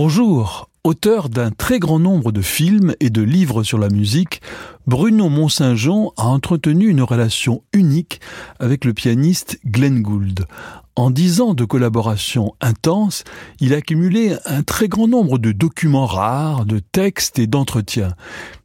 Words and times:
Bonjour, 0.00 0.70
auteur 0.84 1.28
d'un 1.28 1.50
très 1.50 1.80
grand 1.80 1.98
nombre 1.98 2.30
de 2.30 2.40
films 2.40 2.94
et 3.00 3.10
de 3.10 3.20
livres 3.20 3.64
sur 3.64 3.78
la 3.78 3.88
musique, 3.88 4.40
Bruno 4.86 5.28
Mont-Saint-Jean 5.28 6.12
a 6.16 6.26
entretenu 6.26 6.86
une 6.86 7.02
relation 7.02 7.64
unique 7.72 8.20
avec 8.60 8.84
le 8.84 8.94
pianiste 8.94 9.58
Glenn 9.66 10.00
Gould. 10.02 10.46
En 10.94 11.10
dix 11.10 11.40
ans 11.40 11.52
de 11.52 11.64
collaboration 11.64 12.54
intense, 12.60 13.24
il 13.58 13.74
a 13.74 13.78
accumulé 13.78 14.36
un 14.46 14.62
très 14.62 14.86
grand 14.86 15.08
nombre 15.08 15.36
de 15.36 15.50
documents 15.50 16.06
rares, 16.06 16.64
de 16.64 16.78
textes 16.78 17.40
et 17.40 17.48
d'entretiens. 17.48 18.14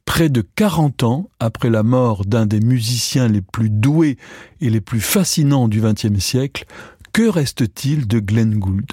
Près 0.05 0.29
de 0.29 0.41
40 0.41 1.01
ans 1.01 1.29
après 1.39 1.71
la 1.71 1.81
mort 1.81 2.25
d'un 2.25 2.45
des 2.45 2.59
musiciens 2.59 3.27
les 3.27 3.41
plus 3.41 3.71
doués 3.71 4.17
et 4.61 4.69
les 4.69 4.81
plus 4.81 4.99
fascinants 4.99 5.67
du 5.67 5.81
XXe 5.81 6.19
siècle, 6.19 6.65
que 7.13 7.29
reste-t-il 7.29 8.07
de 8.07 8.19
Glenn 8.19 8.55
Gould 8.55 8.91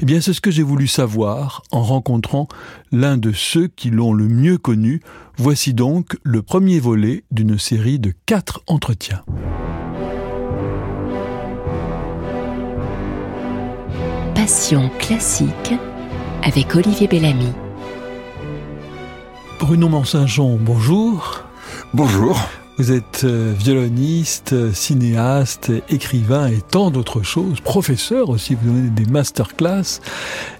Eh 0.00 0.04
bien, 0.04 0.20
c'est 0.20 0.32
ce 0.32 0.40
que 0.40 0.50
j'ai 0.50 0.64
voulu 0.64 0.88
savoir 0.88 1.62
en 1.70 1.82
rencontrant 1.82 2.48
l'un 2.90 3.16
de 3.16 3.32
ceux 3.32 3.68
qui 3.68 3.90
l'ont 3.90 4.12
le 4.12 4.28
mieux 4.28 4.58
connu. 4.58 5.00
Voici 5.36 5.72
donc 5.72 6.18
le 6.24 6.42
premier 6.42 6.80
volet 6.80 7.24
d'une 7.30 7.58
série 7.58 8.00
de 8.00 8.12
quatre 8.26 8.62
entretiens. 8.66 9.22
Passion 14.34 14.90
classique 14.98 15.74
avec 16.42 16.74
Olivier 16.74 17.06
Bellamy. 17.06 17.52
Bruno 19.60 19.88
Mont-Saint-Jean, 19.88 20.56
bonjour. 20.60 21.44
Bonjour. 21.94 22.40
Vous 22.78 22.92
êtes 22.92 23.24
euh, 23.24 23.52
violoniste, 23.58 24.72
cinéaste, 24.72 25.70
écrivain 25.90 26.48
et 26.48 26.60
tant 26.62 26.90
d'autres 26.90 27.22
choses, 27.22 27.60
professeur 27.60 28.30
aussi, 28.30 28.54
vous 28.54 28.72
donnez 28.72 28.88
des 28.88 29.04
masterclass 29.04 30.00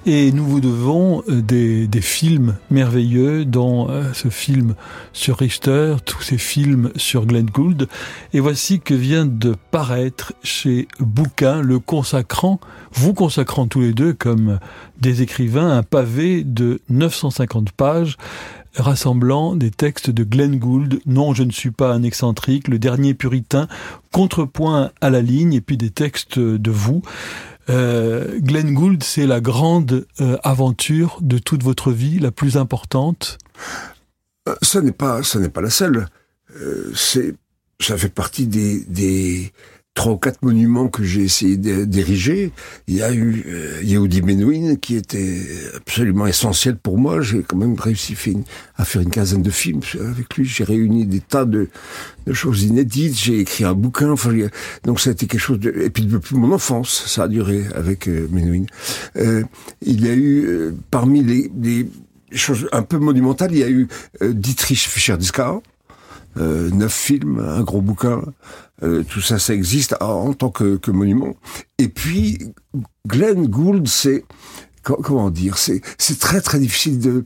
et 0.04 0.30
nous 0.32 0.44
vous 0.44 0.60
devons 0.60 1.22
euh, 1.28 1.40
des, 1.40 1.86
des 1.86 2.00
films 2.00 2.56
merveilleux 2.70 3.44
dont 3.46 3.88
euh, 3.88 4.12
ce 4.12 4.28
film 4.28 4.74
sur 5.12 5.38
Richter, 5.38 5.96
tous 6.04 6.20
ces 6.22 6.36
films 6.36 6.90
sur 6.96 7.24
Glenn 7.24 7.46
Gould. 7.46 7.88
Et 8.34 8.40
voici 8.40 8.80
que 8.80 8.94
vient 8.94 9.24
de 9.24 9.54
paraître 9.70 10.34
chez 10.42 10.88
Bouquin 10.98 11.62
le 11.62 11.78
consacrant, 11.78 12.60
vous 12.92 13.14
consacrant 13.14 13.66
tous 13.66 13.80
les 13.80 13.92
deux 13.92 14.12
comme 14.12 14.58
des 15.00 15.22
écrivains 15.22 15.78
un 15.78 15.82
pavé 15.82 16.44
de 16.44 16.80
950 16.90 17.72
pages 17.72 18.16
rassemblant 18.76 19.56
des 19.56 19.70
textes 19.70 20.10
de 20.10 20.24
Glenn 20.24 20.58
Gould, 20.58 21.00
Non, 21.06 21.34
je 21.34 21.42
ne 21.42 21.50
suis 21.50 21.70
pas 21.70 21.92
un 21.92 22.02
excentrique, 22.02 22.68
Le 22.68 22.78
dernier 22.78 23.14
puritain, 23.14 23.68
Contrepoint 24.12 24.90
à 25.00 25.10
la 25.10 25.20
ligne, 25.22 25.54
et 25.54 25.60
puis 25.60 25.76
des 25.76 25.90
textes 25.90 26.38
de 26.38 26.70
vous. 26.70 27.02
Euh, 27.68 28.38
Glenn 28.40 28.74
Gould, 28.74 29.02
c'est 29.02 29.26
la 29.26 29.40
grande 29.40 30.06
euh, 30.20 30.36
aventure 30.42 31.18
de 31.20 31.38
toute 31.38 31.62
votre 31.62 31.92
vie, 31.92 32.18
la 32.18 32.32
plus 32.32 32.56
importante 32.56 33.38
euh, 34.48 34.54
Ça 34.62 34.80
n'est 34.80 34.92
pas, 34.92 35.20
la 35.20 35.70
seule. 35.70 36.06
Euh, 36.56 36.92
ça 36.94 37.96
fait 37.96 38.12
partie 38.12 38.46
des, 38.46 39.52
trois 40.00 40.14
ou 40.14 40.16
quatre 40.16 40.42
monuments 40.42 40.88
que 40.88 41.04
j'ai 41.04 41.20
essayé 41.20 41.58
d'ériger. 41.58 42.52
Il 42.88 42.94
y 42.94 43.02
a 43.02 43.12
eu 43.12 43.44
euh, 43.46 43.82
Yehudi 43.82 44.22
Menuhin 44.22 44.76
qui 44.76 44.96
était 44.96 45.42
absolument 45.76 46.26
essentiel 46.26 46.76
pour 46.76 46.96
moi. 46.96 47.20
J'ai 47.20 47.42
quand 47.42 47.58
même 47.58 47.78
réussi 47.78 48.16
à 48.78 48.86
faire 48.86 49.02
une 49.02 49.10
quinzaine 49.10 49.42
de 49.42 49.50
films 49.50 49.82
avec 50.00 50.34
lui. 50.38 50.46
J'ai 50.46 50.64
réuni 50.64 51.04
des 51.04 51.20
tas 51.20 51.44
de, 51.44 51.68
de 52.26 52.32
choses 52.32 52.62
inédites. 52.62 53.14
J'ai 53.18 53.40
écrit 53.40 53.64
un 53.64 53.74
bouquin. 53.74 54.12
Enfin, 54.12 54.34
donc 54.84 55.00
ça 55.00 55.10
a 55.10 55.12
été 55.12 55.26
quelque 55.26 55.38
chose 55.38 55.60
de... 55.60 55.70
Et 55.70 55.90
puis 55.90 56.06
depuis 56.06 56.34
mon 56.34 56.50
enfance, 56.50 57.04
ça 57.06 57.24
a 57.24 57.28
duré 57.28 57.64
avec 57.74 58.08
euh. 58.08 58.26
Euh, 59.16 59.42
il 59.82 60.02
y 60.02 60.08
a 60.08 60.14
eu, 60.14 60.46
euh, 60.46 60.74
parmi 60.90 61.22
les, 61.22 61.50
les, 61.60 61.86
choses 62.32 62.68
un 62.72 62.82
peu 62.82 62.96
monumentales, 62.98 63.52
il 63.52 63.58
y 63.58 63.64
a 63.64 63.68
eu 63.68 63.86
euh, 64.22 64.32
Dietrich 64.32 64.88
Fischer-Dieskau, 64.88 65.62
euh, 66.36 66.70
neuf 66.70 66.94
films, 66.94 67.38
un 67.40 67.62
gros 67.62 67.80
bouquin, 67.80 68.22
euh, 68.82 69.02
tout 69.02 69.20
ça, 69.20 69.38
ça 69.38 69.54
existe 69.54 69.96
en, 70.00 70.32
tant 70.32 70.50
que, 70.50 70.76
que, 70.76 70.90
monument. 70.90 71.34
Et 71.78 71.88
puis, 71.88 72.38
Glenn 73.06 73.46
Gould, 73.46 73.88
c'est 73.88 74.24
comment 74.82 75.30
dire, 75.30 75.58
c'est 75.58 75.82
c'est 75.98 76.18
très 76.18 76.40
très 76.40 76.58
difficile 76.58 76.98
de 76.98 77.24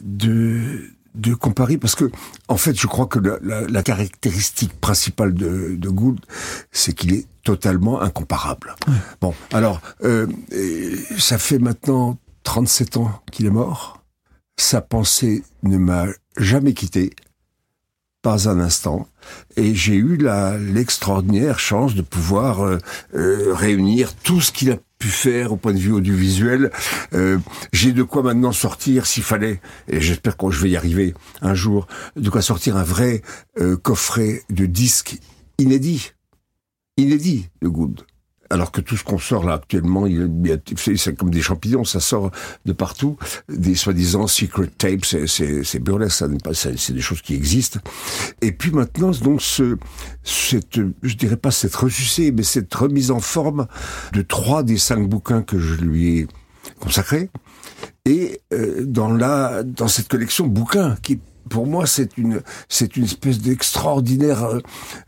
de 0.00 0.90
de 1.14 1.34
comparer 1.34 1.78
parce 1.78 1.94
que 1.94 2.10
en 2.48 2.56
fait, 2.56 2.78
je 2.78 2.86
crois 2.86 3.06
que 3.06 3.18
la, 3.18 3.38
la, 3.42 3.60
la 3.62 3.82
caractéristique 3.82 4.78
principale 4.80 5.34
de, 5.34 5.74
de 5.76 5.88
Gould, 5.88 6.20
c'est 6.72 6.92
qu'il 6.92 7.14
est 7.14 7.26
totalement 7.42 8.00
incomparable. 8.00 8.74
Bon, 9.20 9.34
alors 9.52 9.80
euh, 10.04 10.26
ça 11.18 11.38
fait 11.38 11.58
maintenant 11.58 12.18
37 12.42 12.96
ans 12.98 13.22
qu'il 13.32 13.46
est 13.46 13.50
mort. 13.50 14.02
Sa 14.58 14.80
pensée 14.80 15.42
ne 15.62 15.78
m'a 15.78 16.06
jamais 16.38 16.74
quitté 16.74 17.12
pas 18.26 18.48
un 18.48 18.58
instant. 18.58 19.06
Et 19.56 19.76
j'ai 19.76 19.94
eu 19.94 20.18
l'extraordinaire 20.72 21.60
chance 21.60 21.94
de 21.94 22.02
pouvoir 22.02 22.64
euh, 22.64 22.78
euh, 23.14 23.54
réunir 23.54 24.16
tout 24.16 24.40
ce 24.40 24.50
qu'il 24.50 24.72
a 24.72 24.78
pu 24.98 25.06
faire 25.06 25.52
au 25.52 25.56
point 25.56 25.72
de 25.72 25.78
vue 25.78 25.92
audiovisuel. 25.92 26.72
Euh, 27.12 27.38
j'ai 27.72 27.92
de 27.92 28.02
quoi 28.02 28.24
maintenant 28.24 28.50
sortir, 28.50 29.06
s'il 29.06 29.22
fallait, 29.22 29.60
et 29.86 30.00
j'espère 30.00 30.36
que 30.36 30.50
je 30.50 30.60
vais 30.60 30.70
y 30.70 30.76
arriver 30.76 31.14
un 31.40 31.54
jour, 31.54 31.86
de 32.16 32.28
quoi 32.28 32.42
sortir 32.42 32.76
un 32.76 32.82
vrai 32.82 33.22
coffret 33.84 34.42
de 34.50 34.66
disques 34.66 35.20
inédits. 35.58 36.10
Inédits 36.96 37.48
de 37.62 37.68
Good 37.68 38.04
alors 38.50 38.72
que 38.72 38.80
tout 38.80 38.96
ce 38.96 39.04
qu'on 39.04 39.18
sort 39.18 39.44
là 39.44 39.54
actuellement, 39.54 40.06
c'est 40.76 41.16
comme 41.16 41.30
des 41.30 41.42
champignons, 41.42 41.84
ça 41.84 42.00
sort 42.00 42.30
de 42.64 42.72
partout, 42.72 43.16
des 43.48 43.74
soi-disant 43.74 44.26
secret 44.26 44.68
tapes, 44.78 45.04
c'est 45.04 45.78
burlesque, 45.78 46.24
c'est 46.52 46.92
des 46.92 47.00
choses 47.00 47.22
qui 47.22 47.34
existent. 47.34 47.80
Et 48.42 48.52
puis 48.52 48.70
maintenant, 48.70 49.10
donc 49.10 49.42
ce, 49.42 49.76
cette, 50.22 50.80
je 51.02 51.14
dirais 51.14 51.36
pas 51.36 51.50
cette 51.50 51.74
ressucée, 51.74 52.32
mais 52.32 52.42
cette 52.42 52.74
remise 52.74 53.10
en 53.10 53.20
forme 53.20 53.66
de 54.12 54.22
trois 54.22 54.62
des 54.62 54.78
cinq 54.78 55.08
bouquins 55.08 55.42
que 55.42 55.58
je 55.58 55.74
lui 55.74 56.18
ai 56.18 56.26
consacrés, 56.80 57.30
et 58.04 58.40
euh, 58.52 58.84
dans 58.84 59.12
la 59.12 59.62
dans 59.62 59.88
cette 59.88 60.08
collection 60.08 60.46
bouquins 60.46 60.96
qui 61.02 61.20
pour 61.48 61.66
moi, 61.66 61.86
c'est 61.86 62.16
une, 62.16 62.42
espèce 62.68 63.40
d'extraordinaire 63.40 64.44
euh, 64.44 64.60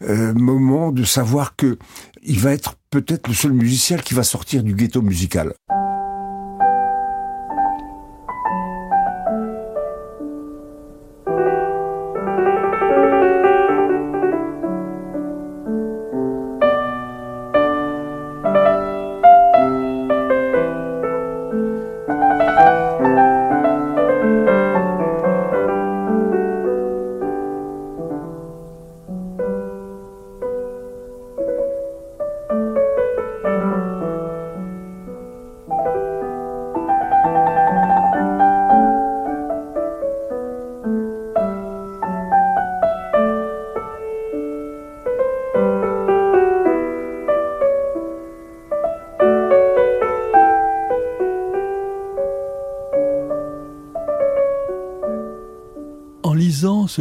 euh, 0.03 0.35
moment 0.35 0.93
de 0.93 1.05
savoir 1.05 1.57
que 1.57 1.79
il 2.23 2.41
va 2.41 2.53
être 2.53 2.75
peut-être 2.91 3.29
le 3.29 3.35
seul 3.35 3.53
musicien 3.53 3.97
qui 3.99 4.15
va 4.15 4.23
sortir 4.23 4.63
du 4.63 4.75
ghetto 4.75 5.03
musical. 5.03 5.55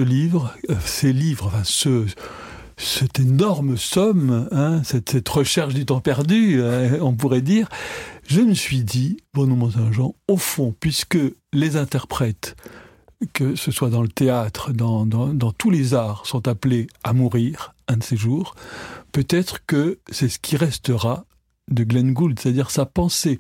Livre, 0.02 0.54
euh, 0.70 0.76
ces 0.84 1.14
livres, 1.14 1.52
cette 2.78 3.20
énorme 3.20 3.78
somme, 3.78 4.48
hein, 4.52 4.82
cette, 4.84 5.28
recherche 5.28 5.74
du 5.74 5.86
temps 5.86 6.00
perdu, 6.00 6.62
euh, 6.62 7.00
on 7.02 7.14
pourrait 7.14 7.42
dire, 7.42 7.68
je 8.28 8.42
me 8.42 8.54
suis 8.54 8.84
dit, 8.84 9.18
Bruno 9.34 9.56
Mont-Saint-Jean, 9.56 10.16
au 10.28 10.38
fond, 10.38 10.76
puisque 10.80 11.18
les 11.54 11.76
interprètes, 11.76 12.56
que 13.34 13.56
ce 13.56 13.72
soit 13.72 13.90
dans 13.90 14.04
le 14.04 14.08
théâtre, 14.08 14.72
dans, 14.74 15.06
tous 15.58 15.72
les 15.72 15.94
arts, 15.94 16.26
sont 16.26 16.48
appelés 16.48 16.88
à 17.04 17.14
mourir 17.14 17.74
un 17.88 17.98
de 17.98 18.04
ces 18.04 18.18
jours, 18.18 18.56
peut-être 19.12 19.66
que 19.66 20.00
c'est 20.12 20.30
ce 20.30 20.40
qui 20.40 20.56
restera 20.56 21.26
de 21.72 21.84
Glenn 21.84 22.14
Gould, 22.14 22.40
c'est-à-dire 22.40 22.70
sa 22.70 22.86
pensée 22.86 23.40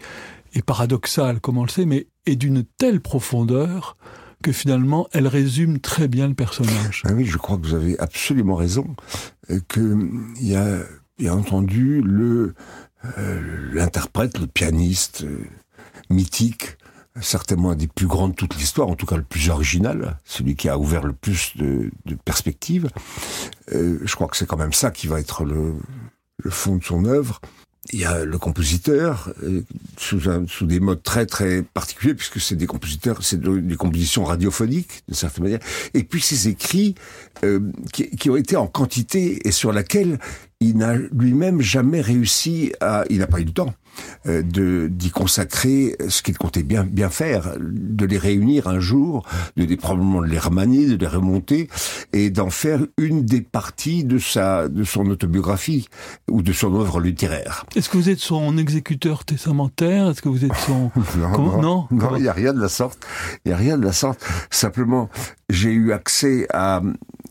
est 0.53 0.65
paradoxale, 0.65 1.39
comme 1.39 1.57
on 1.57 1.63
le 1.63 1.69
sait, 1.69 1.85
mais 1.85 2.07
est 2.25 2.35
d'une 2.35 2.63
telle 2.77 3.01
profondeur 3.01 3.97
que 4.43 4.51
finalement, 4.51 5.07
elle 5.11 5.27
résume 5.27 5.79
très 5.79 6.07
bien 6.07 6.27
le 6.27 6.33
personnage. 6.33 7.03
Ah 7.05 7.13
oui, 7.13 7.25
je 7.25 7.37
crois 7.37 7.57
que 7.57 7.67
vous 7.67 7.73
avez 7.73 7.97
absolument 7.99 8.55
raison. 8.55 8.95
Que 9.67 9.97
il 10.39 10.47
y 10.47 10.55
a 10.55 10.79
bien 11.17 11.33
entendu 11.33 12.01
le 12.01 12.53
euh, 13.17 13.71
l'interprète, 13.73 14.39
le 14.39 14.47
pianiste 14.47 15.23
euh, 15.23 15.45
mythique 16.09 16.77
certainement 17.21 17.71
un 17.71 17.75
des 17.75 17.87
plus 17.87 18.07
grands 18.07 18.27
de 18.27 18.33
toute 18.33 18.55
l'histoire, 18.57 18.87
en 18.87 18.95
tout 18.95 19.05
cas 19.05 19.17
le 19.17 19.23
plus 19.23 19.49
original, 19.49 20.17
celui 20.23 20.55
qui 20.55 20.69
a 20.69 20.77
ouvert 20.77 21.05
le 21.05 21.13
plus 21.13 21.55
de, 21.57 21.91
perspectives. 22.25 22.89
Euh, 23.73 23.99
je 24.03 24.15
crois 24.15 24.27
que 24.27 24.37
c'est 24.37 24.45
quand 24.45 24.57
même 24.57 24.73
ça 24.73 24.91
qui 24.91 25.07
va 25.07 25.19
être 25.19 25.43
le, 25.43 25.75
le 26.37 26.49
fond 26.49 26.75
de 26.75 26.83
son 26.83 27.05
œuvre. 27.05 27.41
Il 27.93 27.99
y 27.99 28.05
a 28.05 28.25
le 28.25 28.37
compositeur 28.37 29.31
euh, 29.43 29.63
sous, 29.97 30.65
des 30.65 30.79
modes 30.79 31.03
très 31.03 31.25
très 31.25 31.61
particuliers 31.61 32.13
puisque 32.13 32.39
c'est 32.39 32.55
des 32.55 32.67
compositeurs, 32.67 33.23
c'est 33.23 33.39
des 33.39 33.75
compositions 33.75 34.25
radiophoniques 34.25 35.03
d'une 35.07 35.15
certaine 35.15 35.43
manière. 35.43 35.59
Et 35.93 36.03
puis 36.03 36.21
ces 36.21 36.49
écrits 36.49 36.95
euh, 37.43 37.59
qui, 37.93 38.09
qui, 38.09 38.29
ont 38.29 38.35
été 38.35 38.55
en 38.57 38.67
quantité 38.67 39.47
et 39.47 39.51
sur 39.51 39.71
laquelle 39.71 40.19
il 40.59 40.77
n'a 40.77 40.95
lui-même 40.95 41.61
jamais 41.61 42.01
réussi 42.01 42.73
à, 42.81 43.05
il 43.09 43.19
n'a 43.19 43.27
pas 43.27 43.39
eu 43.39 43.45
le 43.45 43.51
temps 43.51 43.73
de 44.25 44.87
d'y 44.91 45.11
consacrer 45.11 45.95
ce 46.09 46.21
qu'il 46.21 46.37
comptait 46.37 46.63
bien 46.63 46.83
bien 46.83 47.09
faire, 47.09 47.53
de 47.59 48.05
les 48.05 48.17
réunir 48.17 48.67
un 48.67 48.79
jour, 48.79 49.25
de 49.55 49.63
les 49.63 49.77
probablement 49.77 50.21
de 50.21 50.27
les 50.27 50.39
remanier, 50.39 50.87
de 50.87 50.95
les 50.95 51.07
remonter 51.07 51.69
et 52.13 52.29
d'en 52.29 52.49
faire 52.49 52.79
une 52.97 53.25
des 53.25 53.41
parties 53.41 54.03
de 54.03 54.17
sa 54.17 54.67
de 54.67 54.83
son 54.83 55.05
autobiographie 55.07 55.87
ou 56.29 56.41
de 56.41 56.53
son 56.53 56.73
œuvre 56.75 56.99
littéraire. 56.99 57.65
Est-ce 57.75 57.89
que 57.89 57.97
vous 57.97 58.09
êtes 58.09 58.19
son 58.19 58.57
exécuteur 58.57 59.25
testamentaire? 59.25 60.09
Est-ce 60.09 60.21
que 60.21 60.29
vous 60.29 60.45
êtes 60.45 60.55
son 60.55 60.91
non, 61.17 61.61
non, 61.61 61.87
non, 61.91 62.15
il 62.15 62.23
n'y 62.23 62.27
a 62.27 62.33
rien 62.33 62.53
de 62.53 62.61
la 62.61 62.69
sorte. 62.69 63.05
Il 63.45 63.49
n'y 63.49 63.53
a 63.53 63.57
rien 63.57 63.77
de 63.77 63.85
la 63.85 63.93
sorte. 63.93 64.23
Simplement, 64.49 65.09
j'ai 65.49 65.71
eu 65.71 65.91
accès 65.91 66.47
à 66.53 66.81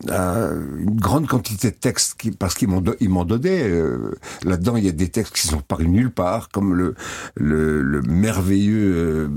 une 0.09 0.99
grande 0.99 1.27
quantité 1.27 1.71
de 1.71 1.75
textes 1.75 2.15
qui, 2.19 2.31
parce 2.31 2.53
qu'ils 2.55 2.69
m'en 2.69 3.25
donné. 3.25 3.63
Euh, 3.63 4.15
là-dedans, 4.43 4.77
il 4.77 4.85
y 4.85 4.89
a 4.89 4.91
des 4.91 5.09
textes 5.09 5.35
qui 5.35 5.47
sont 5.47 5.59
parus 5.59 5.87
nulle 5.87 6.11
part, 6.11 6.49
comme 6.57 6.73
le 6.73 6.95
le, 7.35 7.83
le 7.83 8.01
merveilleux 8.01 8.95
euh, 8.95 9.29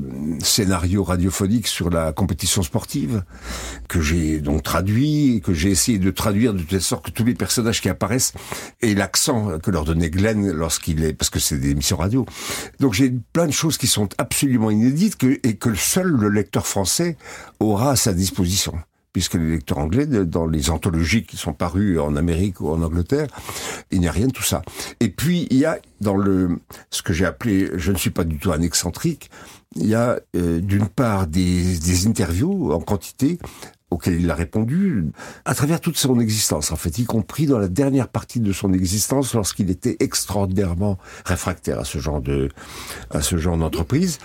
scénario 0.42 1.04
radiophonique 1.04 1.66
sur 1.66 1.90
la 1.90 2.12
compétition 2.12 2.62
sportive 2.62 3.24
que 3.88 4.00
j'ai 4.00 4.40
donc 4.40 4.62
traduit, 4.62 5.42
que 5.44 5.52
j'ai 5.52 5.70
essayé 5.70 5.98
de 5.98 6.10
traduire 6.10 6.54
de 6.54 6.62
telle 6.62 6.80
sorte 6.80 7.04
que 7.04 7.10
tous 7.10 7.24
les 7.24 7.34
personnages 7.34 7.82
qui 7.82 7.90
apparaissent 7.90 8.32
et 8.80 8.94
l'accent 8.94 9.58
que 9.58 9.70
leur 9.70 9.84
donnait 9.84 10.08
Glenn 10.08 10.50
lorsqu'il 10.50 11.04
est 11.04 11.12
parce 11.12 11.28
que 11.28 11.40
c'est 11.40 11.58
des 11.58 11.72
émissions 11.72 11.98
radio. 11.98 12.24
Donc 12.78 12.94
j'ai 12.94 13.12
plein 13.34 13.46
de 13.46 13.52
choses 13.52 13.76
qui 13.76 13.86
sont 13.86 14.08
absolument 14.16 14.70
inédites 14.70 15.16
que, 15.16 15.38
et 15.42 15.56
que 15.56 15.74
seul 15.74 16.08
le 16.08 16.30
lecteur 16.30 16.66
français 16.66 17.18
aura 17.58 17.90
à 17.90 17.96
sa 17.96 18.14
disposition 18.14 18.72
puisque 19.12 19.34
les 19.34 19.50
lecteurs 19.50 19.78
anglais, 19.78 20.06
dans 20.06 20.46
les 20.46 20.70
anthologies 20.70 21.24
qui 21.24 21.36
sont 21.36 21.52
parues 21.52 21.98
en 21.98 22.16
Amérique 22.16 22.60
ou 22.60 22.70
en 22.70 22.82
Angleterre, 22.82 23.28
il 23.90 24.00
n'y 24.00 24.08
a 24.08 24.12
rien 24.12 24.26
de 24.26 24.32
tout 24.32 24.42
ça. 24.42 24.62
Et 25.00 25.08
puis, 25.08 25.46
il 25.50 25.58
y 25.58 25.64
a 25.64 25.78
dans 26.00 26.16
le 26.16 26.60
ce 26.90 27.02
que 27.02 27.12
j'ai 27.12 27.26
appelé, 27.26 27.70
je 27.74 27.92
ne 27.92 27.96
suis 27.96 28.10
pas 28.10 28.24
du 28.24 28.38
tout 28.38 28.52
un 28.52 28.62
excentrique, 28.62 29.30
il 29.76 29.86
y 29.86 29.94
a 29.94 30.18
euh, 30.36 30.60
d'une 30.60 30.88
part 30.88 31.26
des, 31.26 31.78
des 31.78 32.06
interviews 32.06 32.72
en 32.72 32.80
quantité 32.80 33.38
auxquelles 33.90 34.20
il 34.20 34.30
a 34.30 34.34
répondu 34.34 35.06
à 35.44 35.54
travers 35.54 35.80
toute 35.80 35.96
son 35.96 36.20
existence, 36.20 36.70
en 36.70 36.76
fait, 36.76 36.98
y 36.98 37.04
compris 37.04 37.46
dans 37.46 37.58
la 37.58 37.68
dernière 37.68 38.08
partie 38.08 38.40
de 38.40 38.52
son 38.52 38.72
existence, 38.72 39.34
lorsqu'il 39.34 39.70
était 39.70 39.96
extraordinairement 40.00 40.98
réfractaire 41.24 41.80
à 41.80 41.84
ce 41.84 41.98
genre 41.98 42.20
de, 42.20 42.48
à 43.10 43.20
ce 43.20 43.36
genre 43.36 43.58
d'entreprise. 43.58 44.18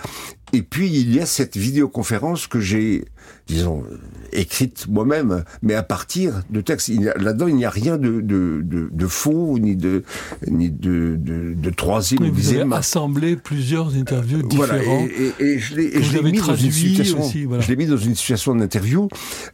Et 0.52 0.62
puis 0.62 0.88
il 0.88 1.14
y 1.14 1.20
a 1.20 1.26
cette 1.26 1.56
vidéoconférence 1.56 2.46
que 2.46 2.60
j'ai, 2.60 3.04
disons, 3.46 3.84
écrite 4.32 4.86
moi-même, 4.88 5.44
mais 5.62 5.74
à 5.74 5.82
partir 5.82 6.42
de 6.50 6.60
textes. 6.60 6.90
Là-dedans, 7.16 7.46
il 7.46 7.56
n'y 7.56 7.64
a 7.64 7.70
rien 7.70 7.96
de, 7.96 8.20
de, 8.20 8.60
de, 8.64 8.88
de, 8.92 9.06
faux, 9.06 9.58
ni 9.58 9.76
de, 9.76 10.02
ni 10.48 10.70
de, 10.70 11.16
de, 11.18 11.54
de 11.54 11.70
troisième 11.70 12.22
oui, 12.22 12.30
Vous 12.32 12.52
avez 12.52 12.74
assemblé 12.74 13.36
plusieurs 13.36 13.94
interviews 13.94 14.42
différentes. 14.42 14.82
Voilà, 14.82 15.04
et, 15.06 15.32
et, 15.38 15.52
et 15.54 15.58
je 15.58 15.76
l'ai 15.76 16.32
mis, 16.32 16.38
dans 16.38 16.56
une 16.56 16.72
situation, 16.72 17.20
aussi, 17.20 17.44
voilà. 17.44 17.62
je 17.62 17.68
l'ai 17.68 17.76
mis 17.76 17.86
dans 17.86 17.96
une 17.96 18.14
situation 18.14 18.54
d'interview, 18.54 19.08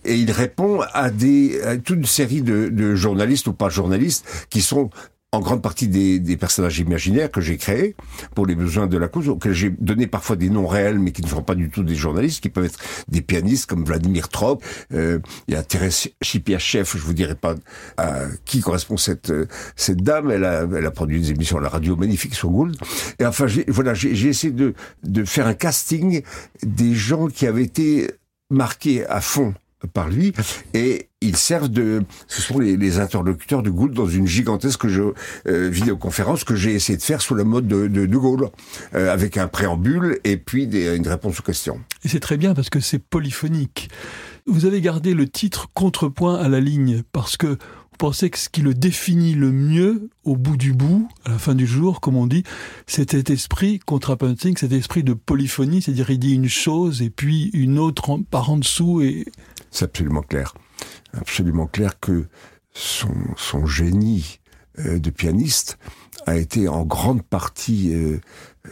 et 0.04 0.16
il 0.16 0.30
répond 0.30 0.80
à 0.92 1.10
des, 1.10 1.60
à 1.62 1.76
toute 1.76 1.98
une 1.98 2.04
série 2.06 2.42
de, 2.42 2.68
de 2.68 2.94
journalistes 2.94 3.46
ou 3.46 3.52
pas 3.52 3.68
journalistes 3.68 4.46
qui 4.50 4.62
sont 4.62 4.90
en 5.34 5.40
grande 5.40 5.62
partie 5.62 5.88
des, 5.88 6.18
des 6.18 6.36
personnages 6.36 6.78
imaginaires 6.78 7.30
que 7.30 7.40
j'ai 7.40 7.56
créés 7.56 7.96
pour 8.34 8.44
les 8.44 8.54
besoins 8.54 8.86
de 8.86 8.98
la 8.98 9.08
cause, 9.08 9.30
auxquels 9.30 9.54
j'ai 9.54 9.70
donné 9.70 10.06
parfois 10.06 10.36
des 10.36 10.50
noms 10.50 10.66
réels, 10.66 10.98
mais 10.98 11.10
qui 11.10 11.22
ne 11.22 11.26
sont 11.26 11.42
pas 11.42 11.54
du 11.54 11.70
tout 11.70 11.82
des 11.82 11.94
journalistes, 11.94 12.42
qui 12.42 12.50
peuvent 12.50 12.66
être 12.66 12.78
des 13.08 13.22
pianistes 13.22 13.64
comme 13.64 13.82
Vladimir 13.84 14.28
Trop. 14.28 14.60
Euh, 14.92 15.20
il 15.48 15.54
y 15.54 15.56
a 15.56 15.62
Thérèse 15.62 16.10
Chipiachev, 16.20 16.84
je 16.84 16.98
vous 16.98 17.14
dirai 17.14 17.34
pas 17.34 17.54
à 17.96 18.26
qui 18.44 18.60
correspond 18.60 18.98
cette 18.98 19.32
cette 19.74 20.02
dame. 20.02 20.30
Elle 20.30 20.44
a, 20.44 20.66
elle 20.76 20.84
a 20.84 20.90
produit 20.90 21.20
des 21.20 21.30
émissions 21.30 21.56
à 21.56 21.62
la 21.62 21.70
radio 21.70 21.96
magnifiques 21.96 22.34
sur 22.34 22.50
Gould. 22.50 22.76
Et 23.18 23.24
enfin, 23.24 23.46
voilà, 23.68 23.94
j'ai 23.94 24.28
essayé 24.28 24.52
de 24.52 24.74
de 25.02 25.24
faire 25.24 25.46
un 25.46 25.54
casting 25.54 26.22
des 26.62 26.94
gens 26.94 27.28
qui 27.28 27.46
avaient 27.46 27.64
été 27.64 28.10
marqués 28.50 29.06
à 29.06 29.22
fond 29.22 29.54
par 29.92 30.08
lui 30.08 30.32
et 30.74 31.08
ils 31.20 31.36
servent 31.36 31.68
de 31.68 32.02
ce 32.26 32.42
sont 32.42 32.58
les, 32.58 32.98
interlocuteurs 32.98 33.62
de 33.62 33.70
Gaulle 33.70 33.94
dans 33.94 34.06
une 34.06 34.26
gigantesque 34.26 34.84
euh, 34.86 35.14
vidéoconférence 35.46 36.44
que 36.44 36.54
j'ai 36.54 36.74
essayé 36.74 36.96
de 36.96 37.02
faire 37.02 37.22
sous 37.22 37.34
la 37.34 37.44
mode 37.44 37.66
de 37.66 37.86
de, 37.86 38.16
Gaulle 38.16 38.50
euh, 38.94 39.12
avec 39.12 39.36
un 39.36 39.48
préambule 39.48 40.18
et 40.24 40.36
puis 40.36 40.64
une 40.64 41.06
réponse 41.08 41.40
aux 41.40 41.42
questions. 41.42 41.80
Et 42.04 42.08
c'est 42.08 42.20
très 42.20 42.36
bien 42.36 42.54
parce 42.54 42.70
que 42.70 42.80
c'est 42.80 42.98
polyphonique. 42.98 43.88
Vous 44.46 44.64
avez 44.66 44.80
gardé 44.80 45.14
le 45.14 45.28
titre 45.28 45.68
contrepoint 45.72 46.36
à 46.36 46.48
la 46.48 46.60
ligne 46.60 47.02
parce 47.12 47.36
que 47.36 47.46
vous 47.46 47.98
pensez 47.98 48.30
que 48.30 48.38
ce 48.38 48.48
qui 48.48 48.62
le 48.62 48.74
définit 48.74 49.34
le 49.34 49.52
mieux 49.52 50.08
au 50.24 50.36
bout 50.36 50.56
du 50.56 50.72
bout, 50.72 51.08
à 51.24 51.30
la 51.30 51.38
fin 51.38 51.54
du 51.54 51.66
jour, 51.66 52.00
comme 52.00 52.16
on 52.16 52.26
dit, 52.26 52.42
c'est 52.86 53.10
cet 53.10 53.30
esprit 53.30 53.78
contrapunting, 53.78 54.56
cet 54.56 54.72
esprit 54.72 55.04
de 55.04 55.12
polyphonie, 55.12 55.82
c'est-à-dire 55.82 56.10
il 56.10 56.18
dit 56.18 56.34
une 56.34 56.48
chose 56.48 57.02
et 57.02 57.10
puis 57.10 57.50
une 57.52 57.78
autre 57.78 58.18
par 58.30 58.50
en 58.50 58.56
dessous 58.56 59.02
et 59.02 59.26
c'est 59.72 59.86
absolument 59.86 60.22
clair. 60.22 60.54
Absolument 61.14 61.66
clair 61.66 61.98
que 61.98 62.26
son, 62.72 63.66
génie 63.66 64.38
euh, 64.78 64.98
de 64.98 65.10
pianiste 65.10 65.78
a 66.26 66.36
été 66.36 66.68
en 66.68 66.84
grande 66.84 67.22
partie 67.22 67.92
euh, 67.94 68.20